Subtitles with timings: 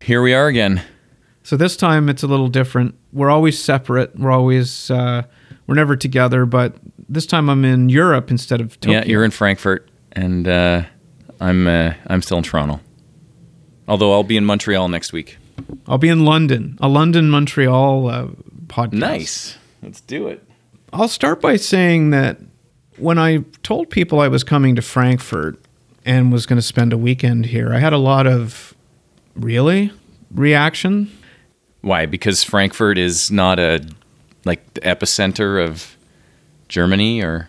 [0.00, 0.82] Here we are again.
[1.42, 2.94] So this time it's a little different.
[3.12, 4.18] We're always separate.
[4.18, 5.22] We're always uh,
[5.66, 6.46] we're never together.
[6.46, 6.76] But
[7.08, 8.98] this time I'm in Europe instead of Tokyo.
[9.00, 10.84] Yeah, you're in Frankfurt, and uh,
[11.40, 12.80] I'm uh, I'm still in Toronto.
[13.88, 15.36] Although I'll be in Montreal next week.
[15.86, 18.26] I'll be in London, a London Montreal uh,
[18.66, 18.92] podcast.
[18.92, 19.58] Nice.
[19.82, 20.42] Let's do it.
[20.92, 22.38] I'll start by saying that
[22.96, 25.58] when I told people I was coming to Frankfurt
[26.06, 28.69] and was going to spend a weekend here, I had a lot of
[29.40, 29.92] really
[30.30, 31.10] reaction.
[31.80, 32.06] Why?
[32.06, 33.86] Because Frankfurt is not a
[34.44, 35.96] like the epicenter of
[36.68, 37.48] Germany, or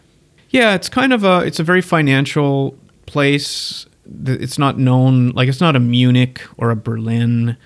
[0.50, 3.86] Yeah, it's kind of a it's a very financial place.
[4.26, 7.58] It's not known like it's not a Munich or a Berlin.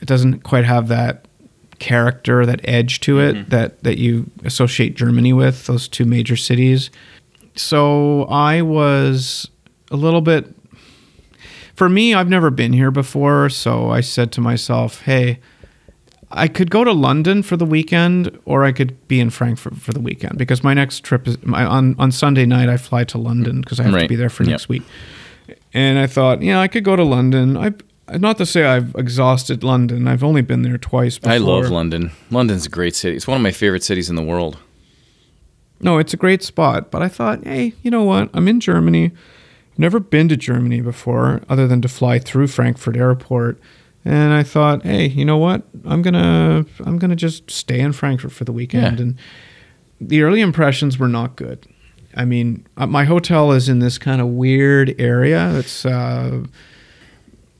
[0.00, 1.26] It doesn't quite have that
[1.78, 3.50] character, that edge to it mm-hmm.
[3.50, 6.90] that that you associate Germany with, those two major cities.
[7.56, 9.48] So I was
[9.90, 10.54] a little bit
[11.78, 15.38] for me, I've never been here before, so I said to myself, "Hey,
[16.30, 19.92] I could go to London for the weekend, or I could be in Frankfurt for
[19.92, 22.68] the weekend because my next trip is my, on on Sunday night.
[22.68, 24.50] I fly to London because I have to be there for Yep.
[24.50, 24.82] next week.
[25.72, 27.56] And I thought, yeah, I could go to London.
[27.56, 27.72] I
[28.18, 30.08] not to say I've exhausted London.
[30.08, 31.18] I've only been there twice.
[31.18, 31.32] Before.
[31.32, 32.10] I love London.
[32.30, 33.14] London's a great city.
[33.16, 34.58] It's one of my favorite cities in the world.
[35.80, 36.90] No, it's a great spot.
[36.90, 38.30] But I thought, hey, you know what?
[38.34, 39.12] I'm in Germany.
[39.80, 43.60] Never been to Germany before, other than to fly through Frankfurt Airport.
[44.04, 45.62] And I thought, hey, you know what?
[45.84, 48.98] I'm gonna I'm gonna just stay in Frankfurt for the weekend.
[48.98, 49.02] Yeah.
[49.02, 49.18] And
[50.00, 51.66] the early impressions were not good.
[52.14, 55.56] I mean, uh, my hotel is in this kind of weird area.
[55.58, 56.42] It's uh,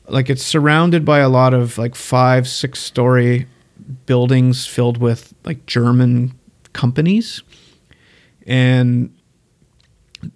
[0.08, 3.46] like it's surrounded by a lot of like five, six story
[4.06, 6.34] buildings filled with like German
[6.72, 7.42] companies
[8.46, 9.14] and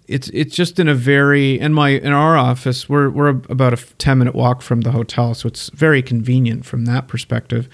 [0.07, 3.77] it's it's just in a very in my in our office we're we're about a
[3.97, 7.67] 10 minute walk from the hotel so it's very convenient from that perspective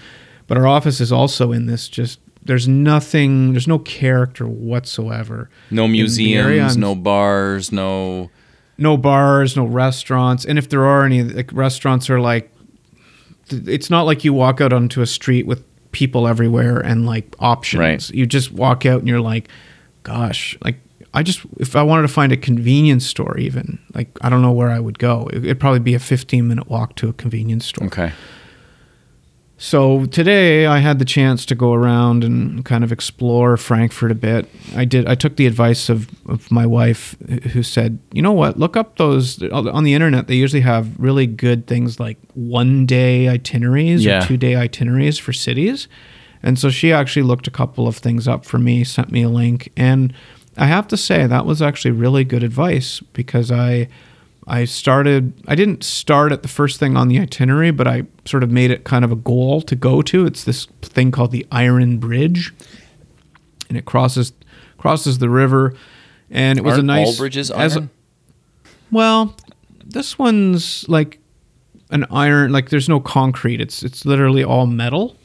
[0.48, 5.84] but our office is also in this just there's nothing there's no character whatsoever No
[5.84, 6.00] in the
[6.34, 6.62] area.
[6.62, 8.30] museums, no bars, no.
[8.78, 12.50] no bars, no restaurants, and if there are any, like restaurants are like,
[13.50, 17.80] it's not like you walk out onto a street with people everywhere and like options.
[17.80, 18.10] Right.
[18.10, 19.48] You just walk out and you're like,
[20.02, 20.80] gosh, like
[21.12, 24.52] I just if I wanted to find a convenience store, even like I don't know
[24.52, 25.28] where I would go.
[25.32, 27.86] It- It'd probably be a 15 minute walk to a convenience store.
[27.88, 28.12] Okay.
[29.62, 34.14] So today I had the chance to go around and kind of explore Frankfurt a
[34.14, 34.48] bit.
[34.74, 35.06] I did.
[35.06, 37.14] I took the advice of, of my wife,
[37.52, 38.58] who said, "You know what?
[38.58, 40.28] Look up those on the internet.
[40.28, 44.24] They usually have really good things like one day itineraries Yeah.
[44.24, 45.88] or two day itineraries for cities."
[46.42, 49.28] And so she actually looked a couple of things up for me, sent me a
[49.28, 50.14] link, and
[50.56, 53.88] I have to say that was actually really good advice because I
[54.46, 58.42] I started I didn't start at the first thing on the itinerary, but I sort
[58.42, 60.26] of made it kind of a goal to go to.
[60.26, 62.52] It's this thing called the Iron Bridge.
[63.68, 64.32] And it crosses
[64.78, 65.74] crosses the river
[66.30, 67.90] and it was Aren't a nice all bridges as a- iron?
[68.90, 69.36] well,
[69.84, 71.18] this one's like
[71.90, 73.60] an iron like there's no concrete.
[73.60, 75.16] It's it's literally all metal.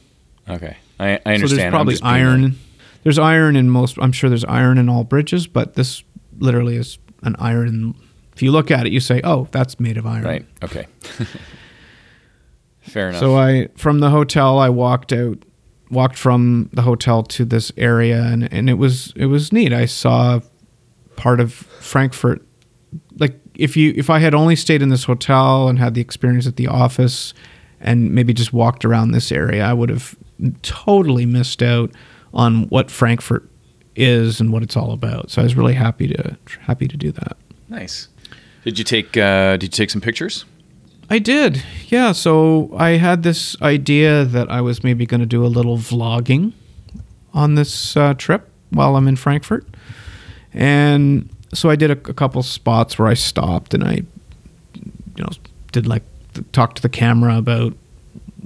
[0.48, 0.76] Okay.
[1.00, 1.48] I, I So understand.
[1.50, 2.58] there's I'm probably just being a- iron.
[3.06, 3.98] There's iron in most.
[4.00, 6.02] I'm sure there's iron in all bridges, but this
[6.40, 7.94] literally is an iron.
[8.34, 10.46] If you look at it, you say, "Oh, that's made of iron." Right.
[10.64, 10.86] Okay.
[12.80, 13.20] Fair enough.
[13.20, 15.38] So I, from the hotel, I walked out,
[15.88, 19.72] walked from the hotel to this area, and and it was it was neat.
[19.72, 20.40] I saw
[21.14, 22.44] part of Frankfurt.
[23.20, 26.48] Like if you if I had only stayed in this hotel and had the experience
[26.48, 27.34] at the office,
[27.80, 30.16] and maybe just walked around this area, I would have
[30.62, 31.92] totally missed out
[32.36, 33.48] on what Frankfurt
[33.96, 35.30] is and what it's all about.
[35.30, 37.36] So I was really happy to happy to do that.
[37.68, 38.08] nice.
[38.62, 40.44] Did you take uh, Did you take some pictures?
[41.08, 41.62] I did.
[41.86, 42.12] Yeah.
[42.12, 46.52] So I had this idea that I was maybe going to do a little vlogging
[47.32, 49.64] on this uh, trip while I'm in Frankfurt.
[50.52, 54.02] And so I did a, a couple spots where I stopped and I,
[54.74, 55.30] you know,
[55.70, 56.02] did like
[56.52, 57.74] talk to the camera about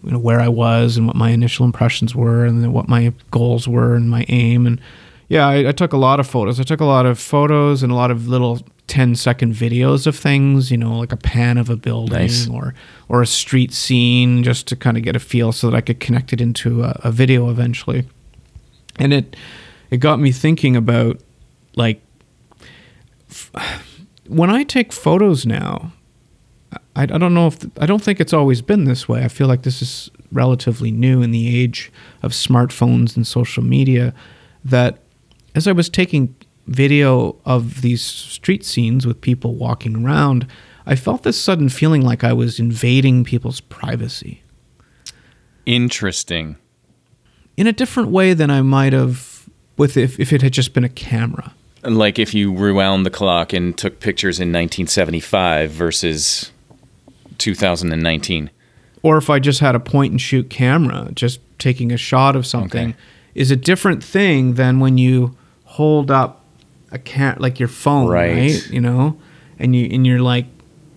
[0.04, 3.12] you know where I was and what my initial impressions were and then what my
[3.30, 4.66] goals were and my aim.
[4.66, 4.80] And
[5.28, 6.58] yeah I, I took a lot of photos.
[6.60, 10.16] I took a lot of photos and a lot of little 10 second videos of
[10.16, 12.48] things you know like a pan of a building Nice.
[12.48, 12.74] or
[13.08, 16.00] or a street scene just to kind of get a feel so that I could
[16.00, 18.04] connect it into a, a video eventually.
[18.98, 19.36] And it
[19.90, 21.20] it got me thinking about
[21.76, 22.00] like
[23.30, 23.52] f-
[24.26, 25.92] when I take photos now
[27.00, 29.24] I, I don't know if I don't think it's always been this way.
[29.24, 31.90] I feel like this is relatively new in the age
[32.22, 34.12] of smartphones and social media.
[34.64, 34.98] That
[35.54, 36.34] as I was taking
[36.66, 40.46] video of these street scenes with people walking around,
[40.86, 44.42] I felt this sudden feeling like I was invading people's privacy.
[45.66, 46.56] Interesting.
[47.56, 50.84] in a different way than I might have with if, if it had just been
[50.84, 51.52] a camera.
[51.82, 56.52] Like if you rewound the clock and took pictures in 1975 versus
[57.40, 58.50] 2019.
[59.02, 62.46] Or if I just had a point and shoot camera, just taking a shot of
[62.46, 62.96] something Okay.
[63.34, 65.34] is a different thing than when you
[65.64, 66.44] hold up
[66.92, 68.36] a cat like your phone, Right.
[68.36, 68.70] right.
[68.70, 69.16] You know,
[69.58, 70.46] and you and you're like,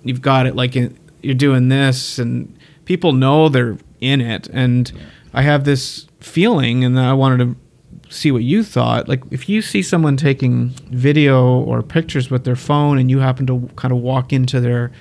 [0.04, 2.54] you've got it like in, you're doing this, and
[2.86, 4.50] people know they're in it.
[4.51, 4.92] And
[5.34, 7.56] I have this feeling, and I wanted to
[8.13, 9.07] see what you thought.
[9.07, 13.45] Like, if you see someone taking video or pictures with their phone, and you happen
[13.48, 14.92] to kind of walk into their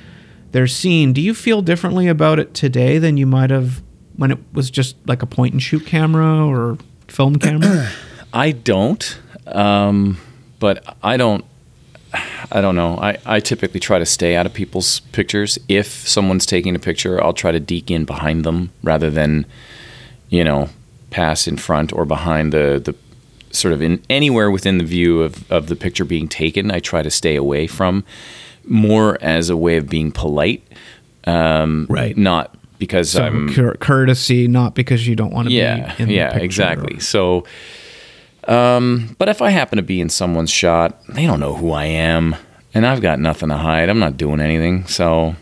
[0.53, 3.83] their scene, do you feel differently about it today than you might have
[4.17, 6.79] when it was just like a point and shoot camera or
[7.09, 7.91] film camera?
[8.33, 10.19] I don't, um,
[10.61, 11.45] but I don't.
[12.51, 12.99] I don't know.
[12.99, 15.59] I, I typically try to stay out of people's pictures.
[15.67, 19.47] If someone's taking a picture, I'll try to deke in behind them rather than,
[20.29, 20.69] you know,
[21.09, 22.95] pass in front or behind the, the
[23.51, 26.71] sort of in anywhere within the view of, of the picture being taken.
[26.71, 28.05] I try to stay away from
[28.65, 30.63] more as a way of being polite,
[31.25, 32.17] um, Right.
[32.17, 36.09] Not because so I'm cour- courtesy, not because you don't want to yeah, be in
[36.09, 36.45] the yeah, picture.
[36.45, 36.99] exactly.
[36.99, 37.45] So,
[38.49, 41.85] um, but if I happen to be in someone's shot, they don't know who I
[41.85, 42.35] am,
[42.75, 43.89] and I've got nothing to hide.
[43.89, 45.37] I'm not doing anything, so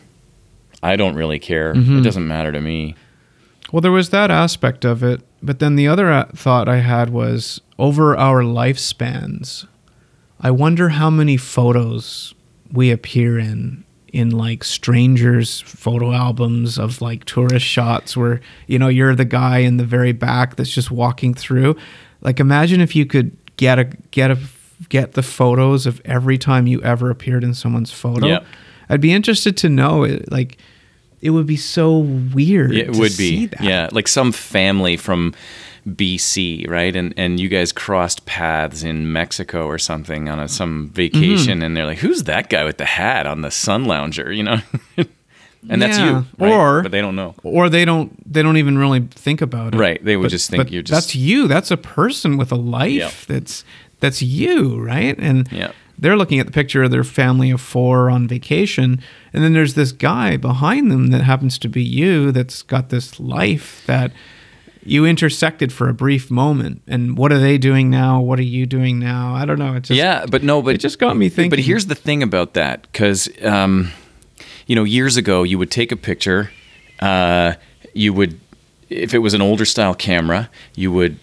[0.82, 1.73] I don't really care.
[1.75, 1.99] Mm-hmm.
[1.99, 2.94] It doesn't matter to me.
[3.73, 7.08] Well, there was that aspect of it, but then the other uh, thought I had
[7.11, 9.66] was over our lifespans,
[10.40, 12.34] I wonder how many photos
[12.72, 18.88] we appear in in like strangers photo albums of like tourist shots where you know
[18.88, 21.76] you're the guy in the very back that's just walking through
[22.20, 24.38] like imagine if you could get a get a
[24.88, 28.46] get the photos of every time you ever appeared in someone's photo Yep.
[28.88, 30.58] i'd be interested to know it like
[31.20, 33.61] it would be so weird Yeah, it to would see be, that.
[33.62, 35.34] yeah, like some family from
[35.88, 36.94] BC, right?
[36.94, 41.62] And and you guys crossed paths in Mexico or something on a, some vacation, Mm-hmm.
[41.62, 44.58] and they're like, "Who's that guy with the hat on the sun lounger?" You know,
[45.68, 46.52] and that's you, right?
[46.52, 47.34] Or- but they don't know.
[47.42, 50.50] or they don't they don't even really think about it Right, they would But- just
[50.50, 53.12] think you're just- that's you that's a person with a life Yep.
[53.28, 53.64] that's
[54.00, 55.74] that's you right and Yep.
[55.98, 59.00] they're looking at the picture of their family of four on vacation
[59.34, 63.20] and then there's this guy behind them that happens to be you that's got this
[63.20, 64.12] life that
[64.84, 68.64] you intersected for a brief moment and what are they doing now what are you
[68.64, 71.28] doing now i don't know it just yeah, but no, but it just got me
[71.28, 73.92] thinking But here's the thing about that, because um,
[74.66, 76.50] you know, years ago, you would take a picture.
[77.00, 77.54] Uh,
[77.92, 78.38] you would,
[78.88, 81.18] if it was an older style camera, you would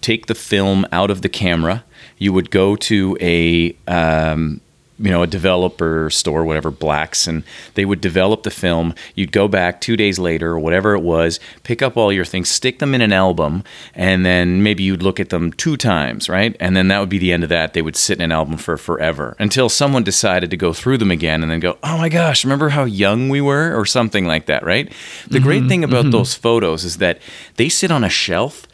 [0.00, 1.84] take the film out of the camera.
[2.18, 4.60] You would go to a um,
[4.98, 8.94] you know a developer store, whatever Blacks, and they would develop the film.
[9.14, 12.48] You'd go back two days later or whatever it was, pick up all your things,
[12.48, 13.64] stick them in an album,
[13.94, 16.56] and then maybe you'd look at them two times, right?
[16.60, 17.72] And then that would be the end of that.
[17.72, 21.10] They would sit in an album for forever until someone decided to go through them
[21.10, 24.46] again and then go, oh my gosh, remember how young we were, or something like
[24.46, 24.92] that, right?
[25.28, 26.10] The great mm-hmm, thing about mm-hmm.
[26.10, 27.20] those photos is that
[27.56, 28.66] they sit on a shelf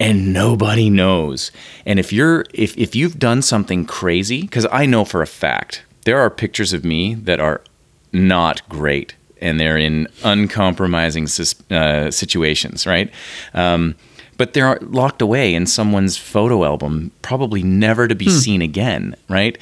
[0.00, 1.52] and nobody knows.
[1.84, 5.84] And if you're if if you've done something crazy, because I know for a fact
[6.04, 7.60] there are pictures of me that are
[8.12, 11.28] not great, and they're in uncompromising
[11.70, 13.12] uh, situations, right?
[13.54, 13.94] Um,
[14.38, 19.58] but they're locked away in someone's photo album, probably never to be seen again, right?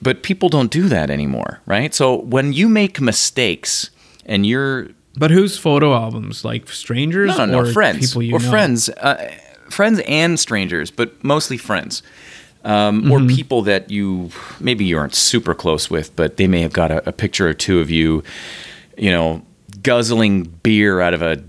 [0.00, 1.94] But people don't do that anymore, right?
[1.94, 3.90] So when you make mistakes
[4.24, 8.40] and you're but whose photo albums like strangers no, no, or friends people you or
[8.40, 9.30] know friends, uh,
[9.70, 12.02] friends and strangers, but mostly friends,
[12.64, 13.34] um, or Mm-hmm.
[13.36, 14.30] people that you
[14.60, 17.54] maybe you aren't super close with, but they may have got a, a picture or
[17.54, 18.22] two of you,
[18.96, 19.42] you know,
[19.82, 21.42] guzzling beer out of a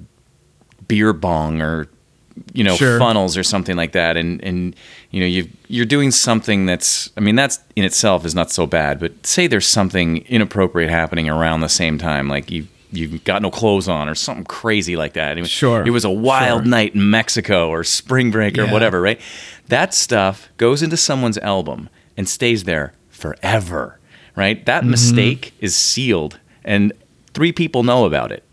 [0.87, 1.87] beer bong or
[2.53, 2.99] you know Sure.
[2.99, 4.75] funnels or something like that, and and
[5.11, 8.67] you know you you're doing something that's I mean that's in itself is not so
[8.67, 12.67] bad, but say there's something inappropriate happening around the same time, like you.
[12.97, 15.37] You've got no clothes on, or something crazy like that.
[15.37, 16.69] It, Sure, It was a wild sure.
[16.69, 18.71] night in Mexico, or spring break, or Yeah.
[18.71, 19.19] whatever, right?
[19.67, 23.99] That stuff goes into someone's album and stays there forever,
[24.35, 24.65] right?
[24.65, 24.91] That Mm-hmm.
[24.91, 26.93] mistake is sealed, and
[27.33, 28.43] three people know about it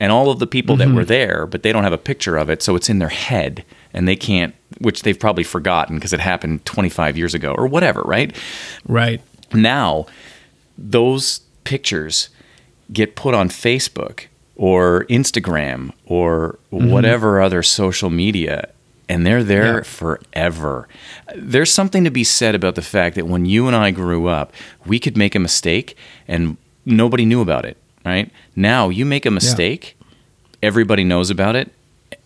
[0.00, 0.90] and all of the people Mm-hmm.
[0.90, 3.08] that were there, but they don't have a picture of it, so it's in their
[3.08, 7.66] head, and they can't, which they've probably forgotten because it happened 25 years ago or
[7.66, 8.34] whatever, right?
[8.86, 9.20] right
[9.52, 10.06] Now,
[10.76, 12.28] those pictures
[12.92, 14.26] get put on Facebook
[14.56, 18.68] or Instagram or whatever other social media,
[19.08, 19.82] and they're there Yeah.
[19.82, 20.88] forever.
[21.36, 24.52] There's something to be said about the fact that when you and I grew up,
[24.86, 28.30] we could make a mistake and nobody knew about it, right?
[28.56, 29.96] Now, you make a mistake,
[30.62, 31.70] everybody knows about it,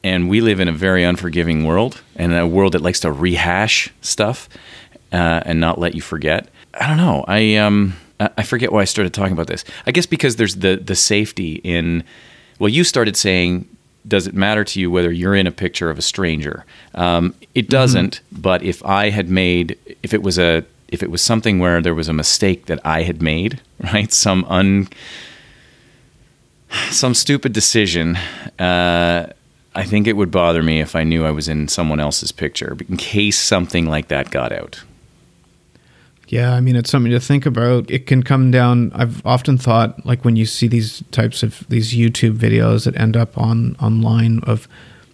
[0.05, 3.91] and we live in a very unforgiving world and a world that likes to rehash
[4.01, 4.49] stuff
[5.13, 6.49] uh, and not let you forget.
[6.81, 7.25] I don't know.
[7.29, 9.65] I um I I forget why I started talking about this.
[9.87, 12.05] I guess because there's the the safety in.
[12.59, 13.67] Well, you started saying,
[14.07, 16.65] does it matter to you whether you're in a picture of a stranger?
[16.95, 18.21] Um, it doesn't.
[18.31, 21.95] But if I had made, if it was a, if it was something where there
[21.95, 23.61] was a mistake that I had made,
[23.93, 24.89] right, some un,
[26.91, 28.17] some stupid decision.
[28.59, 29.33] Uh,
[29.75, 32.77] I think it would bother me if I knew I was in someone else's picture,
[32.89, 34.83] in case something like that got out.
[36.33, 37.91] Yeah, I mean, it's something to think about.
[37.91, 38.91] It can come down.
[38.95, 43.19] I've often thought, like when you see these types of these YouTube videos that end
[43.19, 44.67] up on online of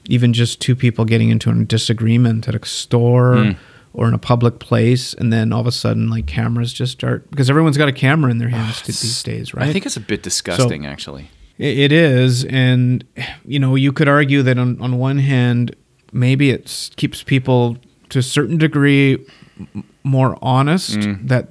[0.06, 3.56] even just two people getting into a disagreement at a store Mm.
[3.94, 7.28] or in a public place, and then all of a sudden, like cameras just start
[7.30, 9.66] because everyone's got a camera in their hands these days, right?
[9.68, 11.30] I think it's a bit disgusting, actually.
[11.58, 13.02] It is, and
[13.44, 15.74] you know, you could argue that on on one hand,
[16.12, 17.76] maybe it keeps people
[18.10, 19.18] to a certain degree
[20.08, 20.98] more honest.
[20.98, 21.28] Mm.
[21.28, 21.48] That,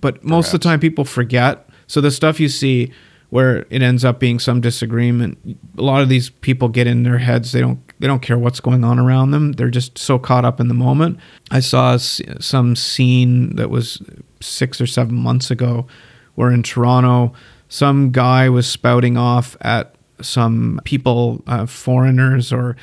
[0.00, 1.68] but most of the time, people forget.
[1.86, 2.92] So the stuff you see
[3.30, 5.38] where it ends up being some disagreement,
[5.76, 7.52] a lot of these people get in their heads.
[7.52, 9.52] They don't they don't care what's going on around them.
[9.52, 11.18] They're just so caught up in the moment.
[11.50, 14.02] I saw some scene that was
[14.40, 15.86] six or seven months ago,
[16.34, 17.32] where in Toronto,
[17.68, 22.76] some guy was spouting off at some people, uh, foreigners, or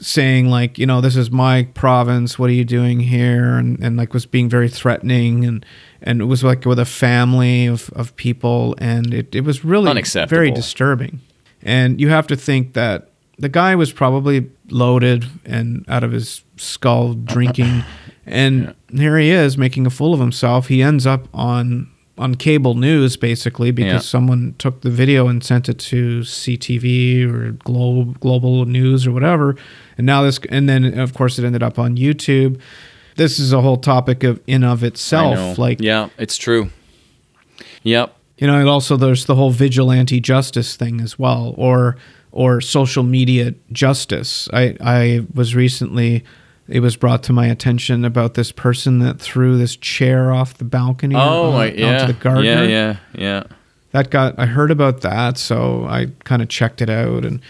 [0.00, 2.38] saying like, you know, this is my province.
[2.38, 3.56] What are you doing here?
[3.56, 5.64] And and like was being very threatening and
[6.02, 9.90] and it was like with a family of, of people and it, it was really
[9.90, 10.36] Unacceptable.
[10.36, 11.20] very disturbing.
[11.62, 16.44] And you have to think that the guy was probably loaded and out of his
[16.56, 17.82] skull drinking
[18.26, 20.68] and here he is making a fool of himself.
[20.68, 23.98] He ends up on on cable news basically because Yeah.
[24.10, 29.56] someone took the video and sent it to CTV or Globe Global News or whatever.
[29.96, 32.58] And now this and then of course it ended up on YouTube.
[33.16, 36.70] This is a whole topic of in of itself like yeah, it's true.
[37.82, 38.14] Yep.
[38.38, 41.96] you know, and also there's the whole vigilante justice thing as well, or
[42.30, 44.48] or social media justice.
[44.52, 46.22] I I was recently
[46.68, 50.64] it was brought to my attention about this person that threw this chair off the
[50.64, 52.02] balcony Oh, on- yeah.
[52.02, 52.64] onto the Gardiner.
[52.64, 53.42] Yeah, yeah, yeah.
[53.92, 57.40] That got I heard about that, so I kind of checked it out and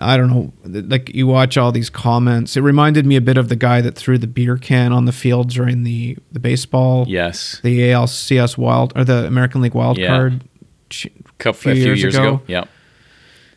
[0.00, 2.56] I don't know, like you watch all these comments.
[2.56, 5.12] It reminded me a bit of the guy that threw the beer can on the
[5.12, 7.60] field during the the baseball Yes.
[7.64, 10.08] the ALCS wild or the American League wild Yeah.
[10.08, 10.44] card.
[10.90, 11.08] ch-
[11.38, 12.28] Couple, few a few years years, ago.
[12.28, 12.42] ago.
[12.46, 12.68] Yep.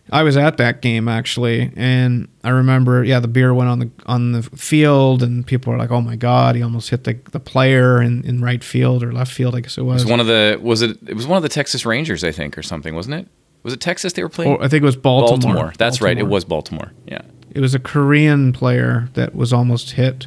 [0.09, 3.89] I was at that game actually, and I remember, yeah, the beer went on the
[4.07, 7.39] on the field, and people were like, "Oh my god, he almost hit the, the
[7.39, 10.19] player in, in right field or left field, I guess it It was." was one
[10.19, 12.95] of the was it it was one of the Texas Rangers, I think, or something,
[12.95, 13.27] wasn't it?
[13.63, 14.53] Was it Texas they were playing?
[14.55, 15.71] or I think it was Baltimore.
[15.77, 16.17] That's right.
[16.17, 16.91] It was Baltimore.
[17.05, 17.21] Yeah.
[17.53, 20.25] It was a Korean player that was almost hit.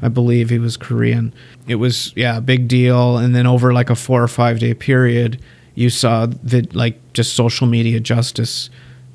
[0.00, 1.32] I believe he was Korean.
[1.68, 3.18] It was yeah, a big deal.
[3.18, 5.40] And then over like a four or five day period,
[5.76, 8.68] you saw that like just social media justice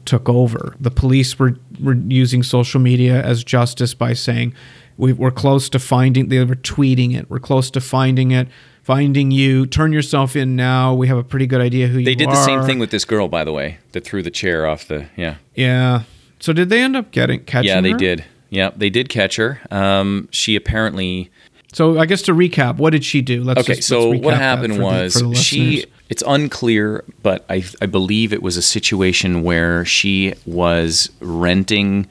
[0.08, 0.76] took over.
[0.80, 4.56] The police were were using social media as justice by saying
[4.98, 6.30] we, we're close to finding.
[6.30, 7.30] They were tweeting it.
[7.30, 8.48] We're close to finding it.
[8.82, 9.66] Finding you.
[9.68, 10.94] Turn yourself in now.
[10.94, 12.06] We have a pretty good idea who you are.
[12.06, 14.66] They did the same thing with this girl, by the way, that threw the chair
[14.66, 15.36] off the yeah.
[15.56, 16.04] Yeah.
[16.40, 17.68] So did they end up getting catching?
[17.70, 17.98] Yeah, they her?
[17.98, 18.24] did.
[18.50, 19.60] Yeah, they did catch her.
[19.72, 21.30] Um, she apparently
[21.74, 23.44] So I guess to recap, what did she do?
[23.44, 23.76] Let's okay.
[23.76, 25.86] just- so what happened was she.
[26.10, 32.08] It's unclear, but I I believe it was a situation where she was renting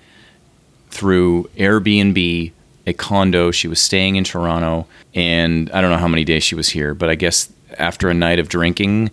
[0.91, 2.53] through Airbnb
[2.87, 3.51] a condo.
[3.51, 6.95] She was staying in Toronto, and I don't know how many days she was here,
[6.95, 9.11] but I guess after a night of drinking,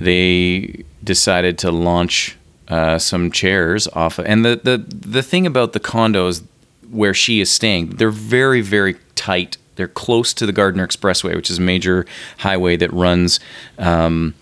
[0.00, 2.36] they decided to launch
[2.68, 4.18] uh, some chairs off.
[4.18, 6.42] Of, and the, the the thing about the condos
[6.90, 9.56] where she is staying, they're very very tight.
[9.82, 12.06] They're close to the Gardiner Expressway, which is a major
[12.38, 13.40] highway that runs.
[13.78, 14.34] Um,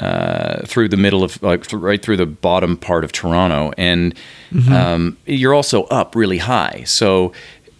[0.00, 4.14] uh, through the middle of like right through the bottom part of Toronto, and
[4.70, 6.82] um, you're also up really high.
[6.84, 7.32] So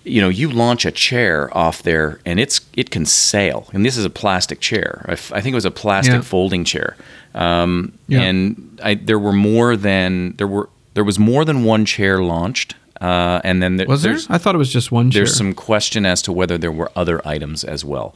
[0.05, 3.69] you know you launch a chair off there, and it's it can sail.
[3.73, 5.05] And this is a plastic chair.
[5.09, 6.21] I, f- I think it was a plastic Yeah.
[6.23, 6.97] folding chair.
[7.35, 8.21] Um, Yeah.
[8.23, 12.77] And I, there were more than there were there was more than one chair launched,
[13.05, 14.13] uh, and then there, Was there?
[14.13, 15.21] there's- I thought it was just one chair.
[15.21, 18.15] there's some question as to whether there were other items as well.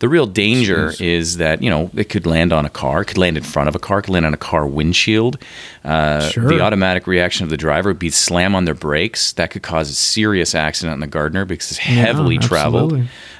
[0.00, 1.00] The real danger Jeez.
[1.18, 3.68] is that you know it could land on a car, it could land in front
[3.68, 5.34] of a car, it could land on a car windshield.
[5.84, 6.48] Uh, Sure.
[6.48, 9.32] The automatic reaction of the driver would be slam on their brakes.
[9.32, 12.92] That could cause a serious accident in the Gardiner because it's Yeah, heavily traveled,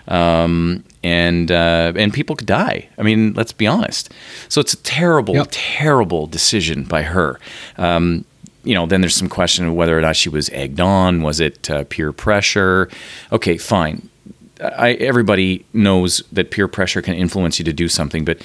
[0.09, 2.89] um, and uh, and people could die.
[2.99, 4.13] I mean, let's be honest.
[4.49, 5.49] So it's a terrible, Yep.
[5.51, 7.39] terrible decision by her.
[7.77, 8.25] Um,
[8.69, 11.23] you know, then there's some question of whether or not she was egged on.
[11.23, 12.89] Was it uh, peer pressure?
[13.33, 14.09] Okay, fine.
[14.61, 18.43] I, everybody knows that peer pressure can influence you to do something, but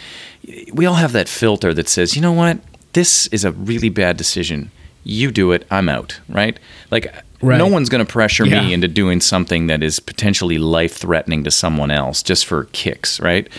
[0.72, 2.60] we all have that filter that says, you know what,
[2.94, 4.72] this is a really bad decision.
[5.04, 6.58] You do it, I'm out, right?
[6.90, 7.58] Like, Right.
[7.58, 8.62] no one's going to pressure Yeah.
[8.66, 13.20] me into doing something that is potentially life threatening to someone else just for kicks,
[13.20, 13.50] right?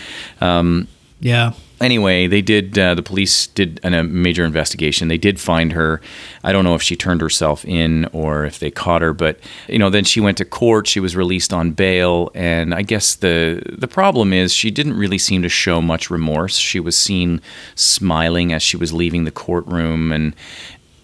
[0.41, 0.87] Um,
[1.19, 1.51] Yeah.
[1.85, 2.77] Anyway, they did.
[2.77, 5.07] Uh, the police did an, a major investigation.
[5.07, 6.01] They did find her.
[6.43, 9.39] I don't know if she turned herself in or if they caught her, but
[9.69, 10.87] you know, then she went to court.
[10.87, 15.19] She was released on bail, and I guess the the problem is she didn't really
[15.19, 16.57] seem to show much remorse.
[16.57, 17.41] She was seen
[17.75, 20.35] smiling as she was leaving the courtroom, and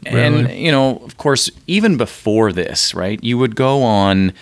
[0.05, 3.23] and you know, of course, even before this, right?
[3.23, 4.33] You would go on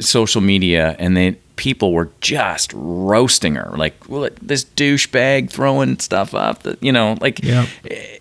[0.00, 6.34] social media and they people were just roasting her like well, this douchebag throwing stuff
[6.34, 7.66] up you know like eh,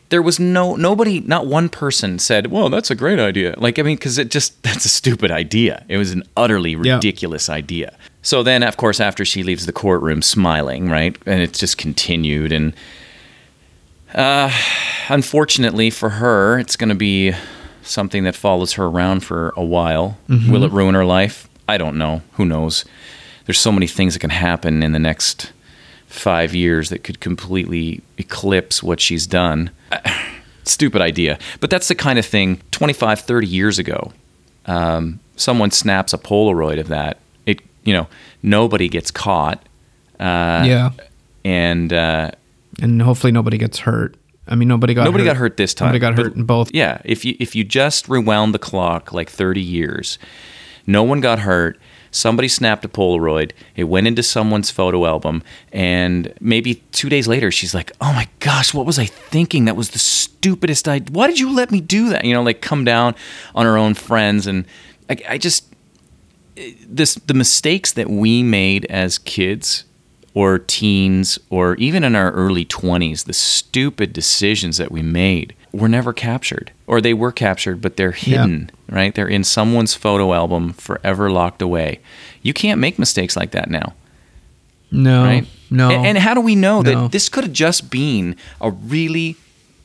[0.09, 3.81] there was no nobody not one person said well that's a great idea like i
[3.81, 8.43] mean because it just that's a stupid idea it was an utterly ridiculous idea so
[8.43, 12.73] then of course after she leaves the courtroom smiling right and it's just continued and
[14.13, 14.51] uh,
[15.09, 17.33] unfortunately for her, it's going to be
[17.83, 20.17] something that follows her around for a while.
[20.51, 21.47] Will it ruin her life?
[21.67, 22.21] I don't know.
[22.33, 22.85] Who knows?
[23.47, 25.51] There's so many things that can happen in the next
[26.07, 29.71] five years that could completely eclipse what she's done.
[30.63, 31.39] Stupid idea.
[31.59, 34.11] But that's the kind of thing 25, 30 years ago.
[34.65, 37.19] Um, someone snaps a Polaroid of that.
[37.45, 38.07] It, you know,
[38.43, 39.63] nobody gets caught.
[40.19, 40.89] Uh, yeah.
[41.45, 42.31] And, uh,
[42.81, 44.15] And hopefully nobody gets hurt.
[44.49, 45.29] I mean, nobody got Nobody hurt.
[45.31, 45.87] got hurt this time.
[45.89, 46.71] Nobody got but- hurt in both.
[46.73, 50.17] Yeah, if you if you just rewound the clock like 30 years,
[50.85, 51.77] no one got hurt.
[52.17, 53.51] Somebody snapped a Polaroid.
[53.75, 58.27] It went into someone's photo album, and maybe two days later, she's like, "Oh my
[58.39, 59.65] gosh, what was I thinking?
[59.65, 61.13] That was the stupidest idea.
[61.13, 63.15] Why did you let me do that?" You know, like come down
[63.53, 64.65] on her own friends, and
[65.09, 65.65] I, I just
[66.87, 69.83] this the mistakes that we made as kids
[70.33, 75.87] or teens or even in our early 20s the stupid decisions that we made were
[75.87, 78.45] never captured or they were captured but they're Yeah.
[78.89, 81.99] Right they're in someone's photo album forever locked away
[82.41, 83.93] you can't make mistakes like that now
[84.91, 85.23] No.
[85.23, 85.89] right No.
[85.91, 87.01] and, and how do we know No.
[87.03, 89.35] that this could have just been a really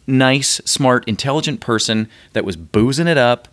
[0.06, 3.48] nice smart intelligent person that was boozing it up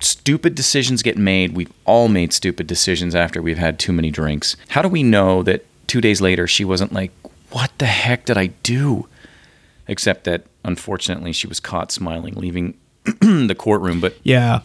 [0.00, 4.56] stupid decisions get made we've all made stupid decisions after we've had too many drinks
[4.68, 7.10] how do we know that two days later she wasn't like
[7.50, 9.08] what the heck did i do
[9.88, 12.74] except that unfortunately she was caught smiling leaving
[13.20, 14.60] the courtroom but Yeah,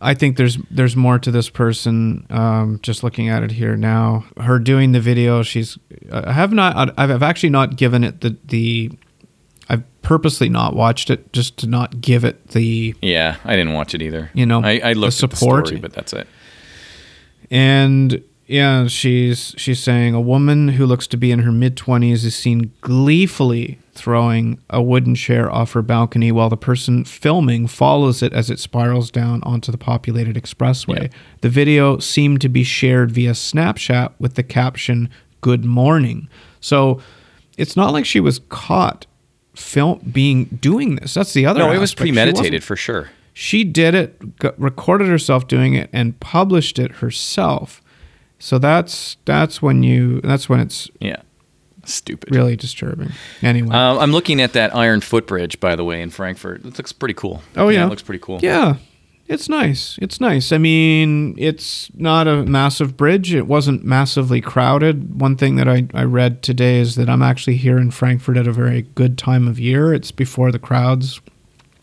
[0.00, 2.26] I think there's there's more to this person.
[2.30, 5.78] Um, just looking at it here now, her doing the video, she's
[6.12, 8.90] I have not I've actually not given it the the
[9.68, 13.94] I've purposely not watched it just to not give it the yeah i didn't watch
[13.94, 15.66] it either You know, i, I the looked at the support.
[15.68, 16.28] story but that's it
[17.50, 22.24] And yeah, she's she's saying a woman who looks to be in her mid twenties
[22.24, 28.22] is seen gleefully throwing a wooden chair off her balcony while the person filming follows
[28.22, 31.02] it as it spirals down onto the populated expressway.
[31.04, 31.18] Yeah.
[31.40, 35.08] The video seemed to be shared via Snapchat with the caption
[35.40, 36.28] "Good morning."
[36.60, 37.00] So
[37.56, 39.06] it's not like she was caught
[39.54, 41.14] film being doing this.
[41.14, 41.60] That's the other.
[41.60, 42.06] no it was aspect.
[42.06, 46.78] She wasn't- premeditated for sure she did it, got, recorded herself doing it, and published
[46.78, 47.82] it herself.
[48.38, 51.20] So that's that's when you that's when it's yeah
[51.88, 53.12] stupid really disturbing.
[53.42, 56.64] Anyway, Um, I'm looking at that iron footbridge, by the way, in Frankfurt.
[56.64, 57.42] It looks pretty cool.
[57.56, 58.38] oh yeah, it looks pretty cool.
[58.42, 58.76] Yeah,
[59.26, 59.98] it's nice.
[60.02, 60.52] It's nice.
[60.52, 63.32] I mean, it's not a massive bridge.
[63.34, 65.20] It wasn't massively crowded.
[65.20, 68.46] One thing that I, I read today is that I'm actually here in Frankfurt at
[68.46, 69.94] a very good time of year.
[69.94, 71.20] It's before the crowds.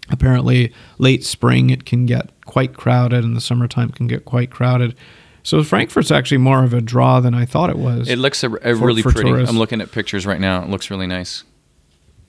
[0.10, 4.94] Apparently, late spring it can get quite crowded, and the summertime can get quite crowded.
[5.44, 8.08] So Frankfurt's actually more of a draw than I thought it was.
[8.10, 9.30] It looks a, a For- really for pretty.
[9.30, 9.50] tourists.
[9.50, 10.62] I'm looking at pictures right now.
[10.64, 11.44] It looks really nice.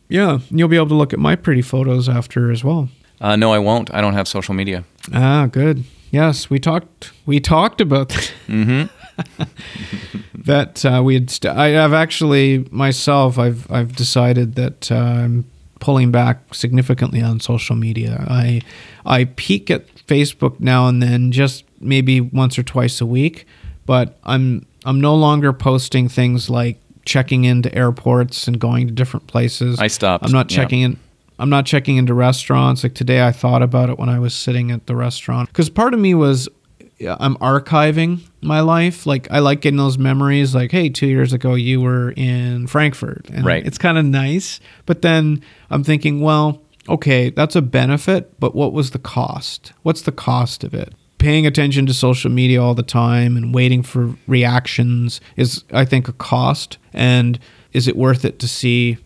[0.08, 2.88] yeah, you'll be able to look at my pretty photos after as well.
[3.20, 3.92] Uh, no, I won't.
[3.94, 4.84] I don't have social media.
[5.12, 5.84] Ah, good.
[6.10, 7.12] Yes, we talked.
[7.26, 8.32] We talked about that.
[8.48, 9.44] Mm-hmm.
[10.34, 11.30] that uh, we had.
[11.30, 13.38] St- I have actually myself.
[13.38, 15.44] I've I've decided that uh, I'm
[15.80, 18.24] pulling back significantly on social media.
[18.28, 18.60] I
[19.06, 23.46] I peek at Facebook now and then, just maybe once or twice a week,
[23.86, 29.26] but I'm I'm no longer posting things like checking into airports and going to different
[29.26, 29.78] places.
[29.78, 30.56] I stopped, I'm not yeah.
[30.56, 30.98] checking in.
[31.38, 32.84] I'm not checking into restaurants.
[32.84, 35.92] Like today, I thought about it when I was sitting at the restaurant because part
[35.94, 36.48] of me was
[37.00, 39.06] I'm archiving my life.
[39.06, 40.54] Like I like getting those memories.
[40.54, 43.66] Like, hey, two years ago you were in Frankfurt, and Right.
[43.66, 44.60] It's kind of nice.
[44.86, 49.72] But then I'm thinking, well, okay, that's a benefit, but what was the cost?
[49.82, 50.94] What's the cost of it?
[51.18, 56.08] Paying attention to social media all the time and waiting for reactions is, I think,
[56.08, 56.78] a cost.
[56.92, 57.38] And
[57.72, 58.98] is it worth it to see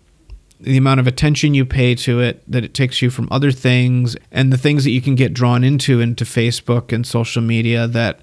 [0.61, 4.17] the amount of attention you pay to it that it takes you from other things
[4.33, 8.21] and the things that you can get drawn into into Facebook and social media that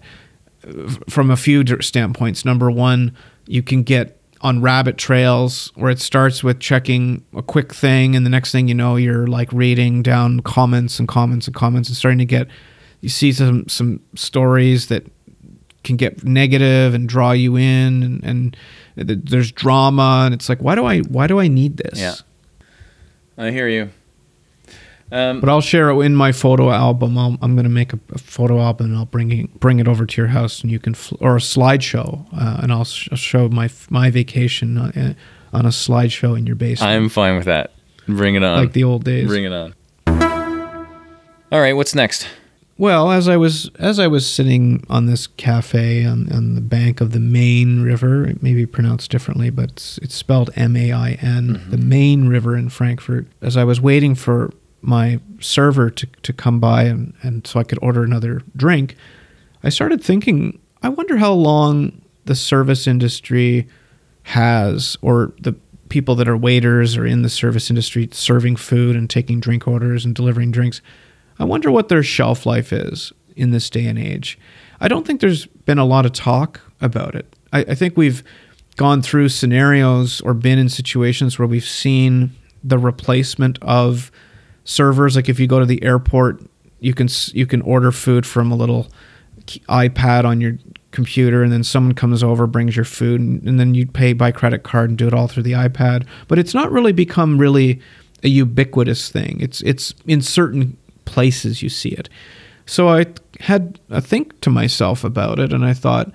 [0.67, 5.99] uh, from a few standpoints number 1 you can get on rabbit trails where it
[5.99, 10.03] starts with checking a quick thing and the next thing you know you're like reading
[10.03, 12.47] down comments and comments and comments and starting to get
[12.99, 15.09] you see some some stories that
[15.85, 18.57] can get negative and draw you in and, and
[18.95, 21.99] there's drama and it's like why do i why do i need this?
[21.99, 22.15] Yeah.
[23.37, 23.89] I hear you
[25.13, 27.17] um, but I'll share it in my photo album.
[27.17, 29.87] i am going to make a, a, photo album and I'll bring it, bring it
[29.87, 33.09] over to your house and you can fl- or a slideshow uh, and I'll, sh-
[33.13, 35.13] show my my vacation uh,
[35.53, 36.91] on a slideshow in your basement.
[36.91, 37.71] I'm fine with that.
[38.07, 38.57] Bring it on.
[38.57, 39.27] Like the old days.
[39.27, 39.75] Bring it on.
[40.07, 42.27] All right, what's next?
[42.79, 47.01] Well, as I was as I was sitting on this cafe on, on the bank
[47.01, 50.91] of the Main River, it may be pronounced differently, but it's, it's spelled M A
[50.91, 51.69] I N, mm-hmm.
[51.69, 53.27] the Main River in Frankfurt.
[53.41, 54.51] As I was waiting for
[54.83, 58.95] my server to, to come by and, and so I could order another drink,
[59.63, 63.67] I started thinking, I wonder how long the service industry
[64.23, 65.55] has, or the
[65.89, 70.05] people that are waiters or in the service industry serving food and taking drink orders
[70.05, 70.81] and delivering drinks.
[71.39, 74.39] I wonder what their shelf life is in this day and age.
[74.79, 77.35] I don't think there's been a lot of talk about it.
[77.51, 78.23] I, I think we've
[78.75, 82.31] gone through scenarios or been in situations where we've seen
[82.63, 84.11] the replacement of
[84.63, 85.15] servers.
[85.15, 86.41] Like if you go to the airport,
[86.79, 88.87] you can you can order food from a little
[89.69, 90.57] iPad on your
[90.91, 94.31] computer, and then someone comes over, brings your food, and, and then you pay by
[94.31, 96.05] credit card and do it all through the iPad.
[96.27, 97.81] But it's not really become really
[98.23, 99.39] a ubiquitous thing.
[99.41, 102.09] It's it's in certain places you see it.
[102.65, 103.05] So I
[103.41, 106.11] had a think to myself about it, and I thought,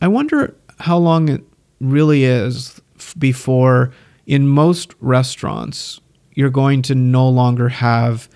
[0.00, 1.42] I wonder how long it
[1.80, 2.80] really is
[3.18, 3.92] before
[4.26, 6.00] in most restaurants
[6.36, 8.28] you're going to no longer have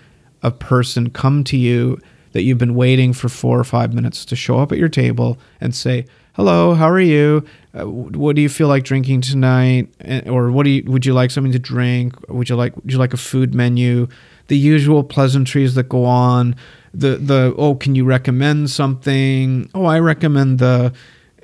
[0.43, 1.97] a person come to you
[2.33, 5.37] that you've been waiting for four or five minutes to show up at your table
[5.61, 7.45] and say, "Hello, how are you?
[7.77, 9.87] Uh, what do you feel like drinking tonight?
[10.25, 12.15] Or what do you would you like something to drink?
[12.29, 14.07] Would you like would you like a food menu?
[14.47, 16.55] The usual pleasantries that go on.
[16.93, 19.69] The the oh, can you recommend something?
[19.75, 20.93] Oh, I recommend the,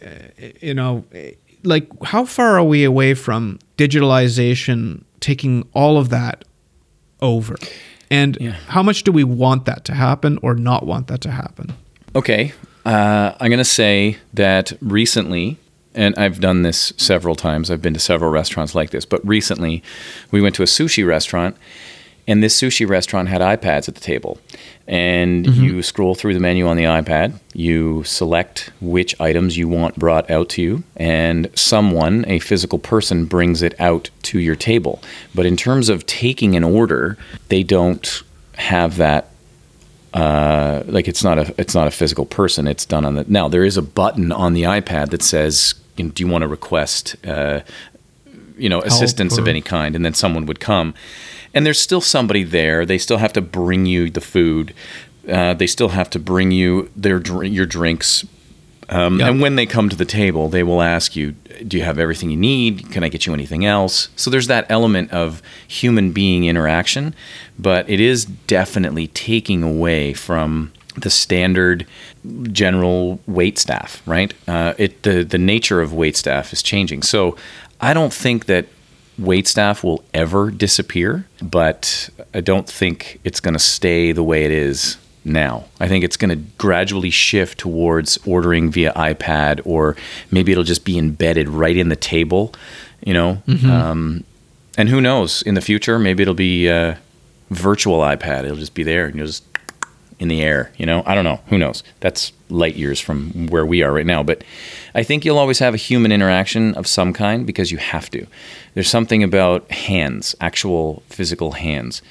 [0.04, 0.08] uh,
[0.60, 1.06] you know."
[1.64, 6.46] Like, how far are we away from digitalization taking all of that
[7.22, 7.56] over?
[8.10, 8.52] And yeah.
[8.68, 11.74] how much do we want that to happen or not want that to happen?
[12.16, 12.54] Okay.
[12.86, 15.58] Uh, I'm going to say that recently,
[15.94, 19.84] and I've done this several times, I've been to several restaurants like this, but recently
[20.32, 21.58] we went to a sushi restaurant
[22.28, 24.38] and this sushi restaurant had iPads at the table.
[24.88, 25.64] And mm-hmm.
[25.64, 30.30] you scroll through the menu on the iPad, you select which items you want brought
[30.30, 35.02] out to you, and someone, a physical person, brings it out to your table.
[35.36, 37.18] But in terms of taking an order,
[37.50, 38.24] they don't
[38.56, 39.30] have that
[40.14, 42.68] uh, like it's not a it's not a physical person.
[42.68, 43.50] It's done on the now.
[43.50, 47.60] There is a button on the iPad that says, "Do you want to request, uh,
[48.58, 50.96] you know, assistance of any kind?" And then someone would come
[51.54, 52.86] and there's still somebody there.
[52.86, 54.74] They still have to bring you the food.
[55.28, 58.26] Uh, they still have to bring you their your drinks.
[58.90, 59.30] Um, yep.
[59.30, 61.36] And when they come to the table, they will ask you,
[61.68, 62.90] "Do you have everything you need?
[62.92, 67.14] Can I get you anything else?" So there's that element of human being interaction,
[67.60, 71.86] but it is definitely taking away from the standard
[72.52, 74.34] general wait staff, right?
[74.48, 77.04] Uh, it the the nature of wait staff is changing.
[77.04, 77.36] So
[77.82, 78.68] I don't think that
[79.18, 84.46] wait staff will ever disappear, but I don't think it's going to stay the way
[84.46, 85.66] it is now.
[85.80, 89.96] I think it's going to gradually shift towards ordering via iPad, or
[90.32, 92.54] maybe it'll just be embedded right in the table,
[93.04, 93.42] you know.
[93.48, 93.70] Mm-hmm.
[93.70, 94.24] Um,
[94.78, 95.42] and who knows?
[95.42, 97.00] In the future, maybe it'll be a
[97.50, 98.46] virtual iPad.
[98.46, 99.44] It'll just be there, and you'll just
[100.20, 100.72] in the air.
[100.78, 101.40] You know, I don't know.
[101.48, 101.84] Who knows?
[102.00, 104.24] That's light years from where we are right now.
[104.24, 104.44] But
[104.96, 108.26] I think you'll always have a human interaction of some kind because you have to.
[108.74, 112.02] There's something about hands, actual physical hands,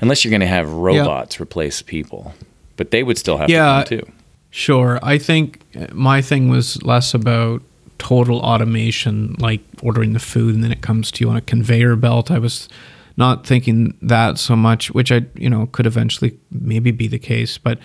[0.00, 2.34] unless you're going to have robots replace people.
[2.76, 4.12] But they would still have yeah, to too.
[4.50, 4.98] Sure.
[5.02, 7.62] I think uh, my thing was less about
[7.98, 11.96] total automation, like ordering the food and then it comes to you on a conveyor
[11.96, 12.30] belt.
[12.30, 12.68] I was
[13.16, 17.58] not thinking that so much, which I you know could eventually maybe be the case.
[17.58, 17.78] But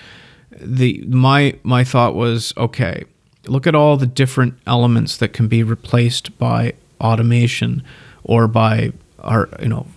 [0.59, 3.03] the my my thought was okay.
[3.45, 7.83] Look at all the different elements that can be replaced by automation
[8.23, 9.87] or by our you know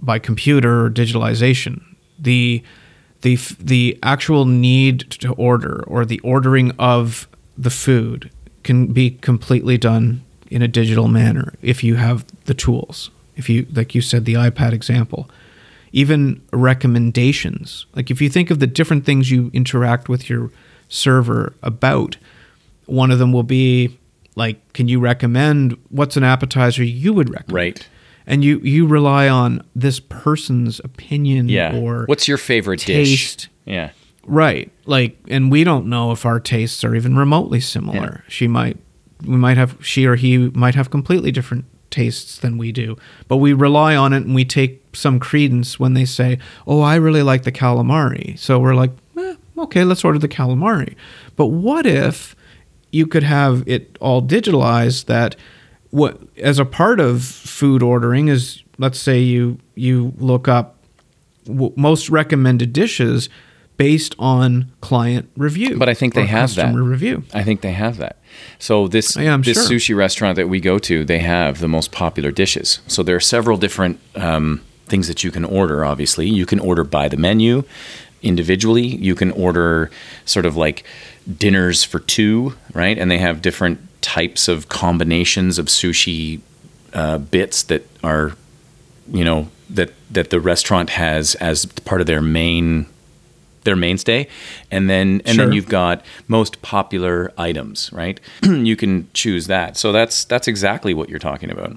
[0.00, 1.82] by computer or digitalization.
[2.18, 2.62] The
[3.22, 8.30] the the actual need to order or the ordering of the food
[8.62, 13.10] can be completely done in a digital manner if you have the tools.
[13.36, 15.30] If you like you said the iPad example.
[15.92, 17.86] Even recommendations.
[17.94, 20.50] Like if you think of the different things you interact with your
[20.88, 22.16] server about,
[22.86, 23.98] one of them will be
[24.34, 27.52] like can you recommend what's an appetizer you would recommend?
[27.54, 27.88] Right.
[28.26, 31.76] And you you rely on this person's opinion Yeah.
[31.76, 33.38] or What's your favorite taste.
[33.38, 33.50] dish?
[33.64, 33.90] Yeah.
[34.26, 34.72] Right.
[34.86, 38.24] Like, and we don't know if our tastes are even remotely similar.
[38.26, 38.76] She might,
[39.24, 41.64] we might have, she or he might have completely different
[41.96, 42.96] tastes than we do.
[43.26, 46.96] But we rely on it and we take some credence when they say, oh, I
[46.96, 48.38] really like the calamari.
[48.38, 50.94] So we're like, eh, okay, let's order the calamari.
[51.36, 52.36] But what if
[52.92, 55.36] you could have it all digitalized that
[55.90, 60.76] what as a part of food ordering is let's say you you look up
[61.48, 63.28] most recommended dishes
[63.76, 65.76] based on client review.
[65.76, 66.74] But I think they have that.
[66.74, 67.24] review.
[67.34, 68.16] I think they have that.
[68.58, 69.78] So this Yeah, this sure.
[69.78, 72.80] sushi restaurant that we go to, they have the most popular dishes.
[72.86, 75.84] So there are several different um, things that you can order.
[75.84, 77.64] Obviously, you can order by the menu
[78.22, 78.86] individually.
[78.86, 79.90] You can order
[80.24, 80.84] sort of like
[81.38, 82.98] dinners for two, right?
[82.98, 86.40] And they have different types of combinations of sushi
[86.94, 88.32] uh, bits that are,
[89.12, 92.86] you know, that that the restaurant has as part of their main
[93.66, 94.28] their mainstay.
[94.70, 98.20] And then and then you've got most popular items right?
[98.66, 99.76] You can choose that.
[99.76, 101.76] So that's that's exactly what you're talking about.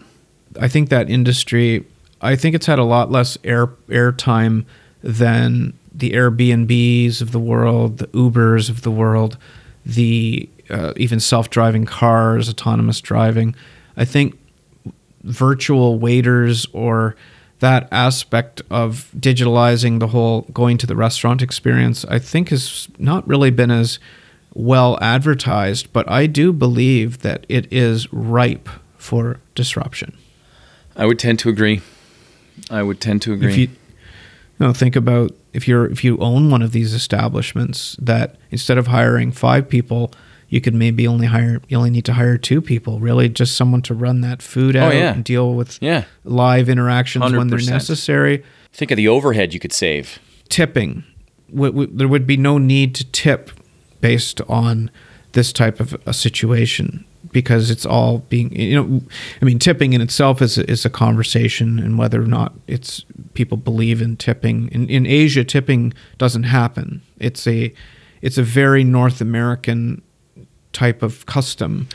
[0.60, 1.86] I think that industry,
[2.22, 4.66] I think it's had a lot less air airtime
[5.04, 9.38] than the Airbnbs of the world, the Ubers of the world,
[9.86, 13.56] the uh, even self-driving cars, autonomous driving.
[13.98, 14.38] I think
[15.24, 17.16] virtual waiters or
[17.60, 23.28] that aspect of digitalizing the whole going to the restaurant experience, I think has not
[23.28, 24.00] really been as
[24.54, 30.18] well advertised, but I do believe that it is ripe for disruption.
[30.96, 31.82] i would tend to agree
[32.70, 33.68] i would tend to agree If you
[34.60, 38.88] no, think about if you're if you own one of these establishments that instead of
[38.88, 40.12] hiring five people,
[40.50, 43.82] you could maybe only hire you only need to hire two people, really just someone
[43.84, 45.14] to run that food out Oh, yeah.
[45.14, 46.06] and deal with yeah.
[46.24, 48.44] live interactions when they're necessary.
[48.74, 50.20] think of the overhead you could save.
[50.50, 51.04] Tipping,
[51.54, 53.52] w- w- there would be no need to tip
[54.02, 54.90] based on
[55.34, 59.02] this type of a situation because it's all being you know
[59.42, 63.06] i mean tipping in itself is a, is a conversation and whether or not it's
[63.34, 64.70] people believe in tipping.
[64.70, 67.02] In, in asia tipping doesn't happen.
[67.20, 67.72] It's a
[68.22, 70.02] it's a very north american
[70.74, 71.88] type of custom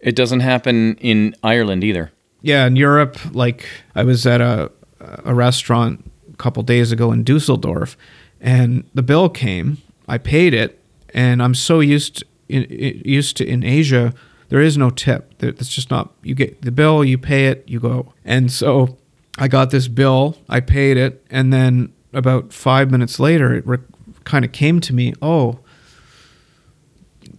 [0.00, 2.10] it doesn't happen in ireland either
[2.42, 4.70] yeah, in Europe, like I was at a
[5.00, 7.96] a restaurant a couple days ago in Dusseldorf,
[8.40, 9.78] and the bill came.
[10.08, 10.78] I paid it,
[11.14, 14.14] and I'm so used in, used to in Asia,
[14.48, 15.38] there is no tip.
[15.38, 16.12] That's just not.
[16.22, 18.12] You get the bill, you pay it, you go.
[18.24, 18.96] And so
[19.38, 23.78] I got this bill, I paid it, and then about five minutes later, it re-
[24.24, 25.14] kind of came to me.
[25.20, 25.60] Oh.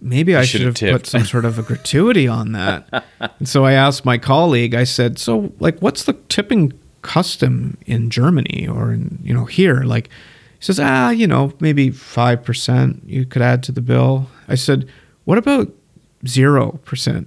[0.04, 3.04] Maybe I should have have put some sort of a gratuity on that.
[3.20, 8.10] and so I asked my colleague, I said, so like what's the tipping custom in
[8.10, 9.82] Germany or in, you know, here?
[9.82, 10.08] Like
[10.58, 14.26] he says, ah, you know, maybe 5% you could add to the bill.
[14.48, 14.88] I said,
[15.24, 15.72] what about
[16.24, 17.26] 0%?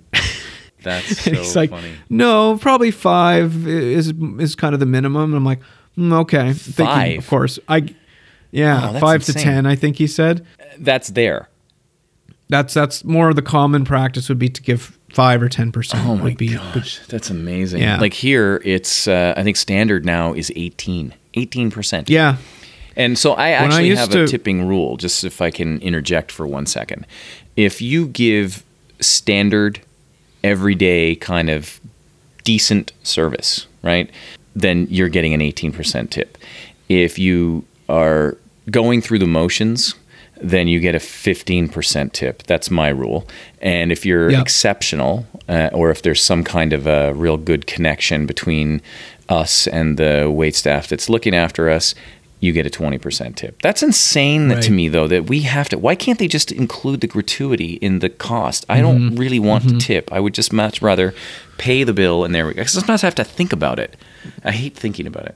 [0.84, 5.32] that's so he's like, funny no, probably five is is kind of the minimum.
[5.32, 5.62] And I'm like,
[5.98, 6.52] mm, okay.
[6.52, 7.18] Thinking, Five?
[7.20, 7.58] of course.
[7.70, 7.96] I,
[8.52, 9.34] yeah, Oh, five insane.
[9.36, 10.46] to 10, I think he said.
[10.78, 11.48] that's there
[12.50, 16.06] That's that's more of the common practice would be to give five or ten percent.
[16.06, 17.98] oh my be, gosh that's amazing Yeah.
[18.00, 22.36] like here it's uh, i think standard now is 18 18% Yeah,
[22.98, 26.32] And so I I actually used have a tipping rule, just if I can interject
[26.32, 27.06] for one second.
[27.56, 28.64] If you give
[29.02, 29.82] standard,
[30.44, 31.80] everyday kind of
[32.44, 34.10] decent service, right,
[34.56, 36.38] then you're getting an 18% tip.
[36.88, 38.38] If you are
[38.72, 39.96] going through the motions,
[40.42, 42.44] then you get a 15% tip.
[42.44, 43.28] That's my rule.
[43.62, 44.42] And if you're Yeah.
[44.42, 48.82] exceptional, uh, or if there's some kind of a real good connection between
[49.30, 51.96] us and the wait staff that's looking after us,
[52.42, 53.60] you get a 20% tip.
[53.62, 55.78] That's insane to me, though, that we have to.
[55.80, 58.66] Why can't they just include the gratuity in the cost?
[58.70, 59.16] I don't Mm-hmm.
[59.16, 60.12] really want to tip.
[60.12, 61.16] I would just much rather
[61.58, 62.64] pay the bill and there we go.
[62.66, 63.96] Sometimes I have to think about it.
[64.44, 65.36] I hate thinking about it.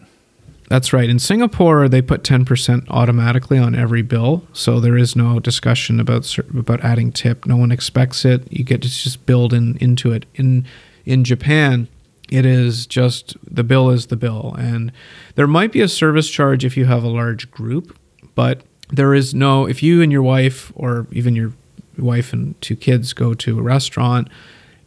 [0.69, 1.09] That's right.
[1.09, 5.99] In Singapore, they put ten percent automatically on every bill, so there is no discussion
[5.99, 7.45] about about adding tip.
[7.45, 8.47] No one expects it.
[8.51, 10.25] You get to just build in into it.
[10.35, 10.65] In
[11.05, 11.87] in Japan,
[12.31, 14.55] It is just the bill is the bill.
[14.57, 14.91] And
[15.35, 17.97] there might be a service charge if you have a large group,
[18.35, 21.53] but there is no, if you and your wife or even your
[21.97, 24.29] wife and two kids go to a restaurant,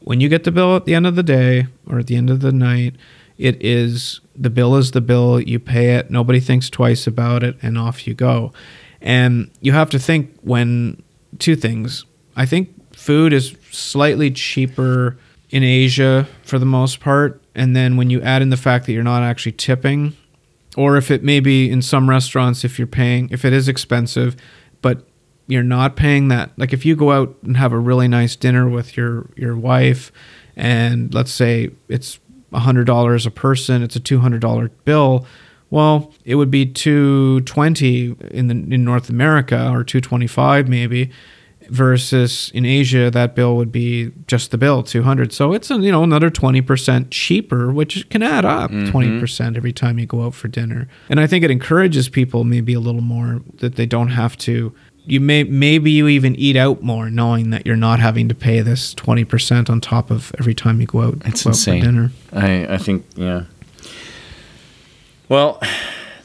[0.01, 2.31] when you get the bill at the end of the day or at the end
[2.31, 2.95] of the night,
[3.39, 5.41] it is the bill is the bill.
[5.41, 6.11] You pay it.
[6.11, 8.53] Nobody thinks twice about it, and off you go.
[9.01, 11.03] And you have to think when
[11.39, 12.05] two things.
[12.37, 15.19] I think food is slightly cheaper
[15.51, 18.93] in Asia for the most part, and then when you add in the fact that
[18.93, 20.17] you're not actually tipping,
[20.77, 24.35] or if it may be in some restaurants if you're paying if it is expensive,
[24.81, 25.07] but
[25.47, 26.51] you're not paying that.
[26.57, 30.11] Like if you go out and have a really nice dinner with your your wife,
[30.57, 32.19] and let's say it's
[32.53, 35.27] hundred dollars a person, it's a two hundred dollar bill.
[35.71, 40.69] Well, it would be two twenty in the in North America or two twenty five
[40.69, 41.11] maybe,
[41.69, 45.33] versus in Asia that bill would be just the bill two hundred.
[45.33, 48.91] So it's a, you know another twenty percent cheaper, which can add up mm-hmm.
[48.91, 50.89] 20 percent every time you go out for dinner.
[51.09, 54.75] And I think it encourages people maybe a little more that they don't have to
[55.05, 58.61] you may maybe you even eat out more knowing that you're not having to pay
[58.61, 61.81] this 20% on top of every time you go out, It's go out insane.
[61.81, 62.11] for dinner.
[62.33, 63.45] I, I think, yeah.
[65.29, 65.61] Well,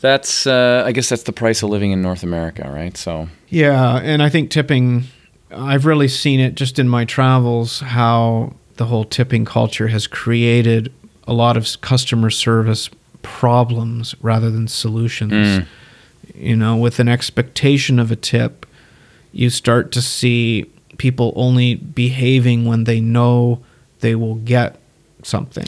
[0.01, 2.95] that's, uh, I guess that's the price of living in North America, right?
[2.95, 5.05] So, Yeah, and I think tipping
[5.51, 10.91] I've really seen it just in my travels how the whole tipping culture has created
[11.27, 12.89] a lot of customer service
[13.21, 15.31] problems rather than solutions.
[15.33, 15.65] Mm.
[16.35, 18.65] You know, with an expectation of a tip,
[19.31, 20.65] you start to see
[20.97, 23.59] people only behaving when they know
[23.99, 24.79] they will get
[25.23, 25.67] something.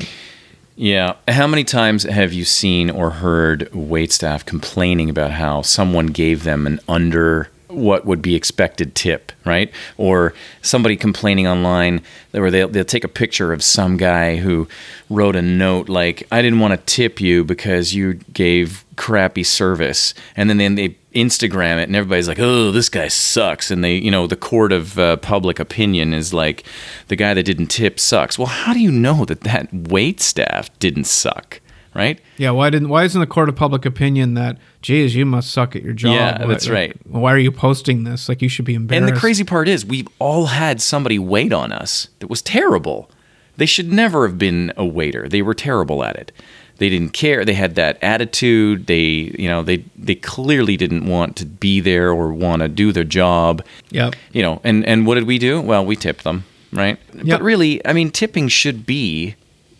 [0.75, 1.15] yeah.
[1.27, 6.43] How many times have you seen or heard wait staff complaining about how someone gave
[6.43, 9.71] them an under what would be expected tip, right?
[9.97, 14.67] Or somebody complaining online where they'll, they'll take a picture of some guy who
[15.09, 20.15] wrote a note like, I didn't want to tip you because you gave crappy service.
[20.35, 23.71] And then, then they Instagram it and everybody's like, oh, this guy sucks.
[23.71, 26.63] And they, you know, the court of uh, public opinion is like,
[27.07, 28.37] the guy that didn't tip sucks.
[28.37, 31.61] Well, how do you know that that wait staff didn't suck,
[31.95, 32.19] right?
[32.37, 35.75] Yeah, why didn't why isn't the court of public opinion that geez, you must suck
[35.75, 36.13] at your job?
[36.13, 36.95] Yeah, Why- that's right.
[37.07, 38.29] Why are you posting this?
[38.29, 39.07] Like you should be embarrassed.
[39.07, 43.09] And the crazy part is, we've all had somebody wait on us that was terrible.
[43.57, 45.27] They should never have been a waiter.
[45.27, 46.31] They were terrible at it.
[46.79, 47.45] They didn't care.
[47.45, 48.87] They had that attitude.
[48.87, 52.91] They, you know, they they clearly didn't want to be there or want to do
[52.91, 53.63] their job.
[53.91, 54.15] Yep.
[54.31, 55.61] You know, and and what did we do?
[55.61, 56.97] Well, we tipped them, right?
[57.13, 57.25] Yep.
[57.27, 59.35] But really, I mean, tipping should be,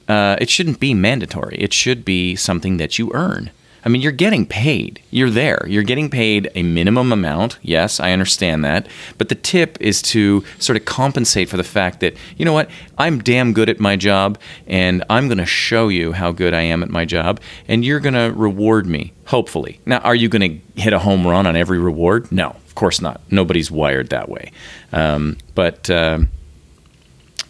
[0.08, 1.58] uh, it shouldn't be mandatory.
[1.58, 3.52] It should be something that you earn.
[3.86, 5.02] I mean, you're getting paid.
[5.12, 5.66] You're there.
[5.68, 7.58] You're getting paid a minimum amount.
[7.62, 8.88] Yes, I understand that.
[9.18, 12.70] But the tip is to sort of compensate for the fact that, you know what,
[12.98, 14.38] I'm damn good at my job
[14.68, 18.00] and I'm going to show you how good I am at my job and you're
[18.00, 19.80] going to reward me, hopefully.
[19.86, 22.32] Now, are you going to hit a home run on every reward?
[22.32, 23.22] No, of course not.
[23.32, 24.52] Nobody's wired that way.
[24.92, 25.90] Um, but.
[25.90, 26.30] um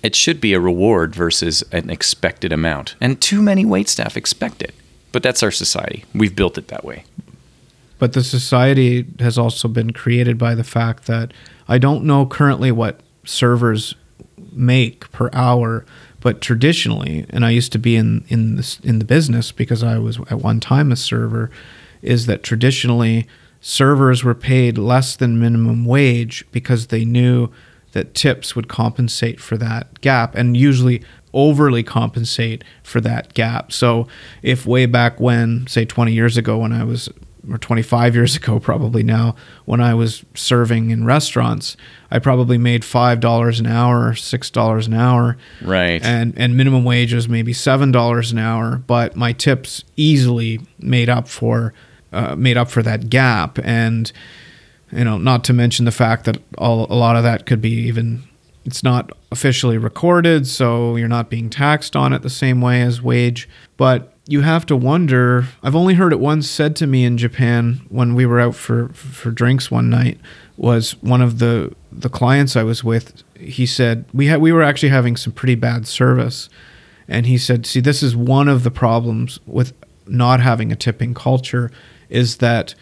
[0.01, 2.95] it should be a reward versus an expected amount.
[3.01, 4.73] And too many waitstaff expect it.
[5.11, 6.05] But that's our society.
[6.13, 7.03] We've built it that way.
[7.97, 11.33] But the society has also been created by the fact that
[11.67, 13.95] I don't know currently what servers
[14.51, 15.85] make per hour,
[16.21, 19.97] but traditionally, and I used to be in in this in the business because I
[19.97, 21.51] was at one time a server,
[22.01, 23.27] is that traditionally
[23.61, 27.49] servers were paid less than minimum wage because they knew
[27.91, 33.71] that tips would compensate for that gap and usually overly compensate for that gap.
[33.71, 34.07] So
[34.41, 37.09] if way back when, say 20 years ago when I was
[37.49, 39.33] or 25 years ago probably now
[39.65, 41.77] when I was serving in restaurants,
[42.11, 46.03] I probably made $5 an hour $6 an hour Right.
[46.03, 51.09] and and minimum wage was maybe seven dollars an hour, but my tips easily made
[51.09, 51.73] up for
[52.11, 54.11] uh, made up for that gap, and
[54.91, 57.69] you know, not to mention the fact that all, a lot of that could be
[57.87, 58.23] even
[58.69, 63.01] it's not officially recorded, so you're not being taxed on it the same way as
[63.01, 65.45] wage, but you have to wonder.
[65.63, 68.89] I've only heard it once said to me in Japan when we were out for
[68.89, 70.19] for drinks one night.
[70.55, 73.23] Was one of the the clients I was with.
[73.39, 76.47] He said we had we were actually having some pretty bad service,
[77.07, 79.73] and he said, "See, this is one of the problems with
[80.05, 81.71] not having a tipping culture,
[82.07, 82.75] is that."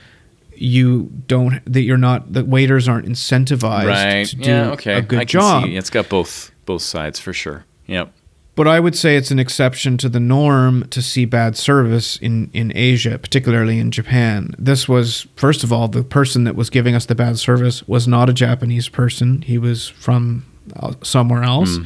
[0.57, 4.27] You don't that you're not that waiters aren't incentivized right.
[4.27, 4.93] to do yeah, okay.
[4.93, 5.63] a good I can job.
[5.63, 5.75] See.
[5.75, 7.65] It's got both both sides for sure.
[7.87, 8.13] Yep.
[8.55, 12.49] But I would say it's an exception to the norm to see bad service in,
[12.53, 14.55] in Asia, particularly in Japan.
[14.57, 18.07] This was, first of all, the person that was giving us the bad service was
[18.07, 19.43] not a Japanese person.
[19.43, 20.43] He was from
[20.75, 21.77] uh, somewhere else.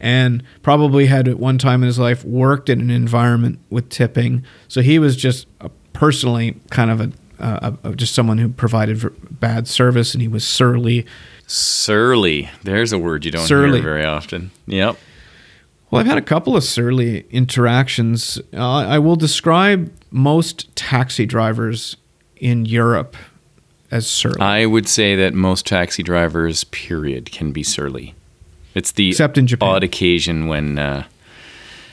[0.00, 4.44] and probably had at one time in his life worked in an environment with tipping.
[4.68, 7.12] So he was just a, personally kind of a,
[7.44, 9.04] uh, just someone who provided
[9.40, 11.04] bad service, and he was surly.
[11.46, 12.48] Surly.
[12.62, 13.74] There's a word you don't Surly.
[13.80, 14.50] hear very often.
[14.66, 14.96] Yep.
[15.90, 18.40] Well, I've had a couple of surly interactions.
[18.52, 21.96] Uh, I will describe most taxi drivers
[22.36, 23.16] in Europe
[23.90, 24.40] as surly.
[24.40, 28.14] I would say that most taxi drivers, period, can be surly.
[28.74, 29.68] It's the Except in Japan.
[29.68, 31.04] odd occasion when uh,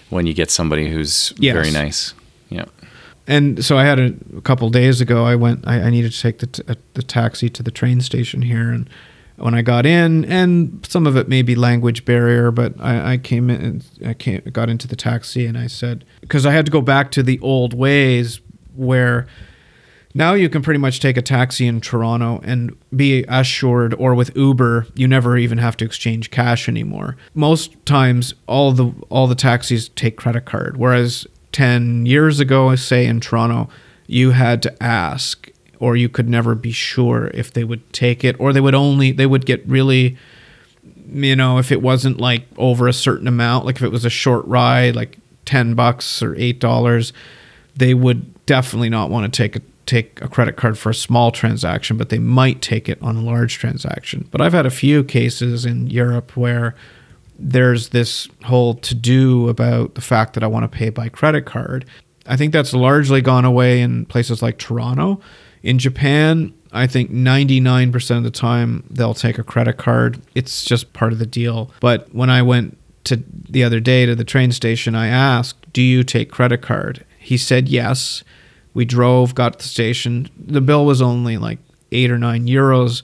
[0.09, 1.53] when you get somebody who's Yes.
[1.53, 2.13] very nice.
[3.31, 5.23] And so I had a, a couple days ago.
[5.23, 5.65] I went.
[5.65, 8.89] I, I needed to take the uh, the taxi to the train station here, and
[9.37, 13.17] when I got in, and some of it may be language barrier, but I, I
[13.17, 13.61] came in.
[13.61, 16.81] And I came, got into the taxi, and I said because I had to go
[16.81, 18.41] back to the old ways
[18.75, 19.27] where
[20.13, 24.35] now you can pretty much take a taxi in Toronto and be assured or with
[24.35, 27.15] Uber you never even have to exchange cash anymore.
[27.33, 33.05] Most times all the all the taxis take credit card whereas 10 years ago say
[33.05, 33.69] in Toronto
[34.07, 35.49] you had to ask
[35.79, 39.11] or you could never be sure if they would take it or they would only
[39.11, 40.17] they would get really
[41.11, 44.09] you know if it wasn't like over a certain amount like if it was a
[44.09, 47.11] short ride like 10 bucks or 8 dollars
[47.75, 51.31] they would definitely not want to take a take a credit card for a small
[51.31, 54.27] transaction but they might take it on a large transaction.
[54.31, 56.75] But i've had a few cases in europe where
[57.41, 61.45] there's this whole to do about the fact that i want to pay by credit
[61.45, 61.85] card.
[62.27, 65.19] I think that's largely gone away in places like toronto.
[65.63, 70.21] In japan i think 99% of the time they'll take a credit card.
[70.35, 71.71] It's just part of the deal.
[71.79, 75.81] But when i went to the other day to the train station i asked do
[75.81, 77.05] you take credit card?
[77.17, 78.23] He said yes.
[78.73, 80.29] We drove got to the station.
[80.37, 81.59] The bill was only like
[81.91, 83.03] eight or nine euros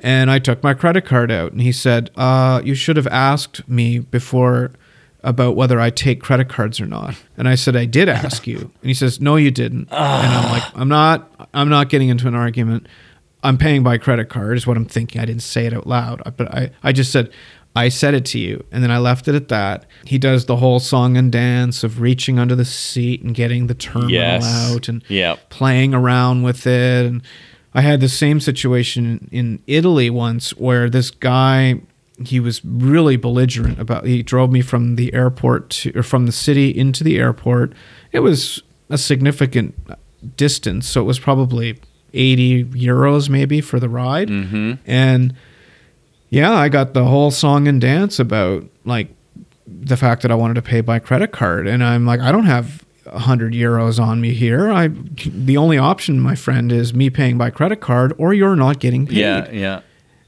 [0.00, 3.66] and i took my credit card out and he said uh, you should have asked
[3.68, 4.70] me before
[5.22, 8.58] about whether i take credit cards or not and i said i did ask you
[8.58, 12.26] and he says no you didn't and i'm like i'm not i'm not getting into
[12.26, 12.86] an argument
[13.42, 16.22] i'm paying by credit card is what i'm thinking i didn't say it out loud
[16.36, 17.30] but i, I just said
[17.76, 19.86] I said it to you, and then I left it at that.
[20.04, 23.74] He does the whole song and dance of reaching under the seat and getting the
[23.76, 24.44] terminal Yes.
[24.44, 25.50] out and Yep.
[25.50, 27.06] playing around with it.
[27.06, 27.22] And
[27.74, 31.80] I had the same situation in Italy once where this guy
[32.24, 36.32] he was really belligerent about he drove me from the airport to or from the
[36.32, 37.72] city into the airport.
[38.12, 39.74] It was a significant
[40.36, 41.78] distance, so it was probably
[42.12, 44.28] 80 euros maybe for the ride.
[44.28, 44.74] Mm-hmm.
[44.84, 45.34] And
[46.28, 49.08] yeah, I got the whole song and dance about like
[49.66, 52.46] the fact that I wanted to pay by credit card, and I'm like, I don't
[52.46, 54.70] have a hundred euros on me here.
[54.70, 58.78] I the only option, my friend, is me paying by credit card, or you're not
[58.78, 59.18] getting paid.
[59.18, 59.50] Yeah.
[59.50, 59.80] Yeah.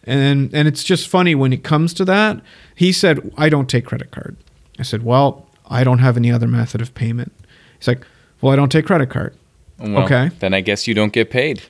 [0.05, 2.41] And and it's just funny when it comes to that.
[2.75, 4.37] He said, I don't take credit card.
[4.79, 7.33] I said, Well, I don't have any other method of payment.
[7.79, 8.05] He's like,
[8.41, 9.37] Well, I don't take credit card.
[9.79, 10.31] Well, Okay.
[10.41, 11.63] Then I guess you don't get paid.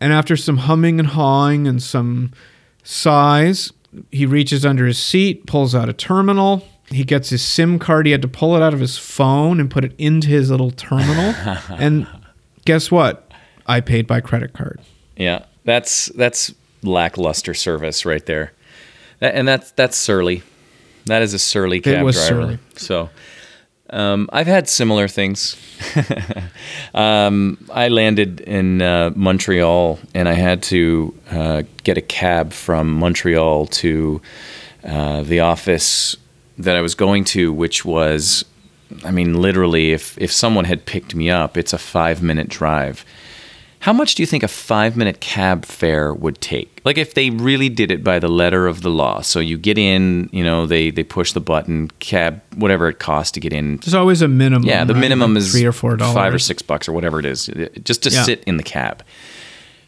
[0.00, 2.32] And after some humming and hawing and some
[2.84, 3.72] sighs,
[4.12, 6.66] he reaches under his seat, pulls out a terminal.
[6.90, 8.06] He gets his SIM card.
[8.06, 10.70] He had to pull it out of his phone and put it into his little
[10.70, 11.34] terminal.
[11.70, 12.06] and
[12.64, 13.30] guess what?
[13.66, 14.80] I paid by credit card.
[15.16, 15.44] Yeah.
[15.64, 18.52] That's that's lackluster service right there.
[19.20, 20.42] And that's that's surly.
[21.06, 22.42] That is a surly cab was driver.
[22.42, 22.58] surly.
[22.76, 23.10] So
[23.90, 25.56] um, I've had similar things.
[26.94, 32.92] um, I landed in uh, Montreal and I had to uh, get a cab from
[32.92, 34.20] Montreal to
[34.84, 36.16] uh, the office
[36.58, 38.44] that I was going to, which was,
[39.04, 43.04] I mean, literally, if, if someone had picked me up, it's a five minute drive.
[43.80, 46.80] How much do you think a five minute cab fare would take?
[46.84, 49.20] Like if they really did it by the letter of the law.
[49.20, 53.30] So you get in, you know, they, they push the button, cab, whatever it costs
[53.32, 53.76] to get in.
[53.76, 54.68] There's always a minimum.
[54.68, 55.00] Yeah, the right?
[55.00, 56.12] minimum Like is three or four dollars.
[56.14, 58.24] five or six bucks or whatever it is, uh, just to Yeah.
[58.24, 59.04] sit in the cab.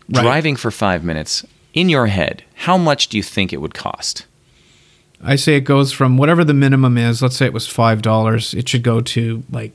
[0.08, 0.22] Right.
[0.22, 1.44] Driving for five minutes,
[1.74, 4.24] in your head, how much do you think it would cost?
[5.22, 7.22] I say it goes from whatever the minimum is.
[7.22, 8.54] Let's say it was five dollars.
[8.54, 9.72] It should go to like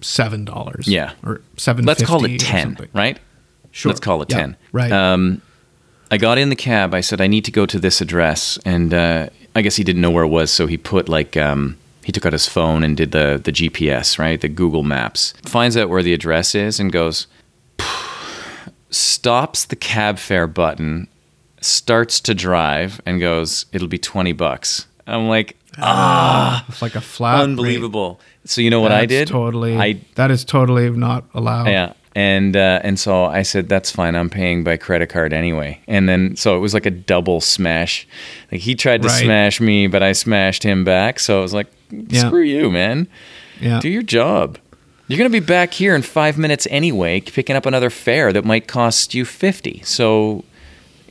[0.00, 0.88] seven dollars.
[0.88, 1.12] Yeah.
[1.24, 1.84] or seven.
[1.84, 3.18] Let's call it 10, right?
[3.72, 3.90] Sure.
[3.90, 4.56] Let's call it Yeah, 10.
[4.72, 4.90] Right.
[4.92, 5.42] Um,
[6.10, 6.94] I got in the cab.
[6.94, 8.58] I said, I need to go to this address.
[8.64, 10.50] And uh, I guess he didn't know where it was.
[10.50, 14.18] So he put like, um, he took out his phone and did the, the GPS,
[14.18, 14.40] right?
[14.40, 15.34] The Google Maps.
[15.44, 17.28] Finds out where the address is and goes,
[18.90, 21.06] stops the cab fare button,
[21.60, 24.86] starts to drive and goes, it'll be 20 bucks.
[25.06, 27.36] I'm like, ah, it's like a flat.
[27.38, 27.42] rate.
[27.44, 28.20] unbelievable.
[28.44, 29.28] So you know what I did?
[29.28, 29.76] Totally.
[29.76, 31.66] I that is totally not allowed.
[31.68, 34.14] yeah, And uh, and so I said that's fine.
[34.16, 35.80] I'm paying by credit card anyway.
[35.86, 38.06] And then so it was like a double smash.
[38.50, 39.22] Like he tried to Right.
[39.24, 41.20] smash me, but I smashed him back.
[41.20, 42.26] So I was like, Yeah.
[42.28, 43.08] screw you, man.
[43.60, 43.80] Yeah.
[43.80, 44.58] Do your job.
[45.06, 48.68] You're gonna be back here in five minutes anyway, picking up another fare that might
[48.68, 49.82] cost you fifty.
[49.84, 50.44] So,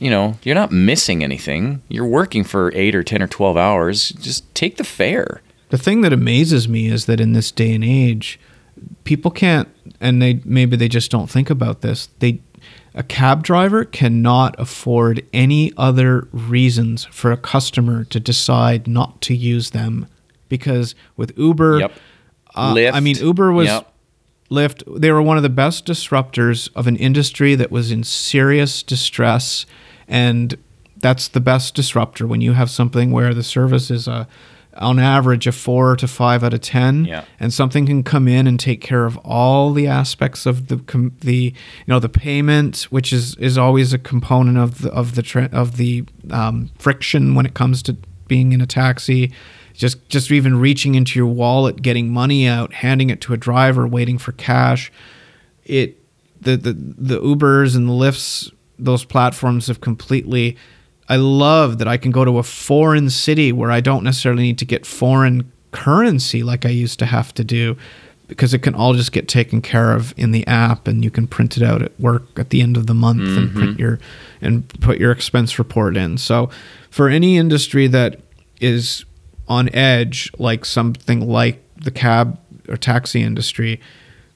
[0.00, 1.82] you know, you're not missing anything.
[1.88, 4.08] You're working for eight or ten or twelve hours.
[4.10, 5.42] Just take the fare.
[5.68, 8.40] The thing that amazes me is that in this day and age,
[9.04, 9.68] people can't,
[10.00, 12.08] and they maybe they just don't think about this.
[12.18, 12.40] They,
[12.94, 19.34] a cab driver cannot afford any other reasons for a customer to decide not to
[19.36, 20.08] use them,
[20.48, 21.92] because with Uber, Yep.
[22.56, 22.94] uh, Lyft.
[22.94, 23.68] I mean Uber was.
[23.68, 23.86] Yep.
[24.50, 28.82] Lyft, they were one of the best disruptors of an industry that was in serious
[28.82, 29.64] distress.
[30.10, 30.58] And
[30.96, 34.28] that's the best disruptor when you have something where the service is a,
[34.76, 37.06] on average, a four to five out of 10.
[37.06, 37.24] Yeah.
[37.38, 41.16] And something can come in and take care of all the aspects of the, com-
[41.20, 45.22] the you know, the payment, which is, is always a component of the, of the,
[45.22, 47.96] tra- of the um, friction when it comes to
[48.26, 49.32] being in a taxi
[49.74, 53.88] just just even reaching into your wallet getting money out handing it to a driver
[53.88, 54.92] waiting for cash
[55.64, 55.96] it
[56.40, 58.52] the the, the ubers and the Lyfts
[58.84, 60.56] those platforms have completely
[61.08, 64.58] i love that i can go to a foreign city where i don't necessarily need
[64.58, 67.76] to get foreign currency like i used to have to do
[68.30, 71.26] because it can all just get taken care of in the app and you can
[71.26, 73.80] print it out at work at the end of the month and print mm-hmm.
[73.80, 73.98] your
[74.40, 76.16] and put your expense report in.
[76.16, 76.48] So
[76.90, 78.20] for any industry that
[78.60, 79.04] is
[79.48, 83.80] on edge like something like the cab or taxi industry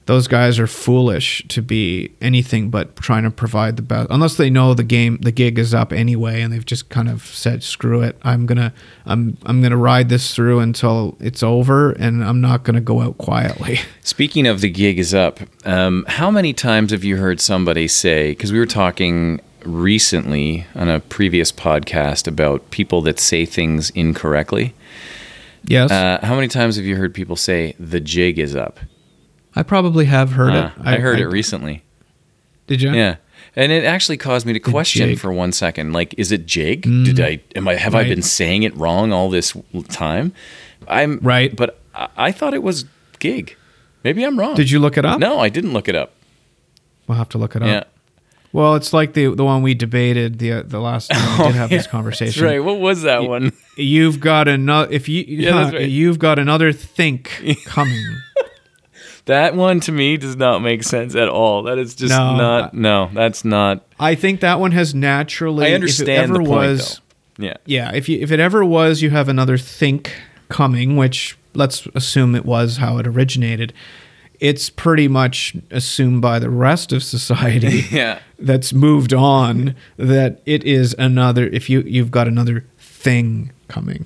[0.07, 4.49] those guys are foolish to be anything but trying to provide the best unless they
[4.49, 8.01] know the game the gig is up anyway and they've just kind of said screw
[8.01, 8.71] it i'm gonna
[9.05, 13.17] i'm i'm gonna ride this through until it's over and i'm not gonna go out
[13.17, 17.87] quietly Speaking of the gig is up, um, how many times have you heard somebody
[17.87, 18.31] say?
[18.31, 24.73] Because we were talking recently on a previous podcast about people that say things incorrectly.
[25.65, 28.79] yes Uh, how many times have you heard people say the jig is up?
[29.55, 31.83] I probably have heard Uh, it I, heard it recently.
[32.67, 33.15] did you Yeah.
[33.57, 35.93] And it actually caused me to question for one second.
[35.93, 36.81] Like, is it jig?
[36.81, 39.55] Did I am I have I been saying it wrong all this
[39.89, 40.33] time?
[40.89, 41.55] I'm Right.
[41.55, 42.83] but I, I thought it was
[43.19, 43.55] gig.
[44.03, 44.55] Maybe I'm wrong.
[44.55, 46.11] did you look it up No, I didn't look it up.
[47.07, 47.83] we'll have to look it up Yeah.
[48.51, 51.69] well it's like the the one we debated the the last time we did have
[51.69, 52.61] this That's conversation right.
[52.63, 53.53] What was that one?
[53.77, 54.91] You've got another.
[54.91, 55.87] If you, Yeah, right.
[55.89, 57.29] you've got another think
[57.65, 58.03] coming.
[59.25, 61.63] That one to me does not make sense at all.
[61.63, 62.73] That is just No, not.
[62.73, 63.83] No, that's not.
[63.99, 65.65] I think that one has naturally.
[65.67, 67.01] I understand if it ever the point, was,
[67.37, 67.45] though.
[67.45, 67.57] Yeah.
[67.65, 70.13] Yeah, if you if it ever was, you have another think
[70.49, 73.73] coming, which let's assume it was how it originated.
[74.39, 77.83] It's pretty much assumed by the rest of society.
[77.91, 78.19] Yeah.
[78.37, 81.47] that's moved on that it is another.
[81.47, 84.05] If you you've got another thing coming.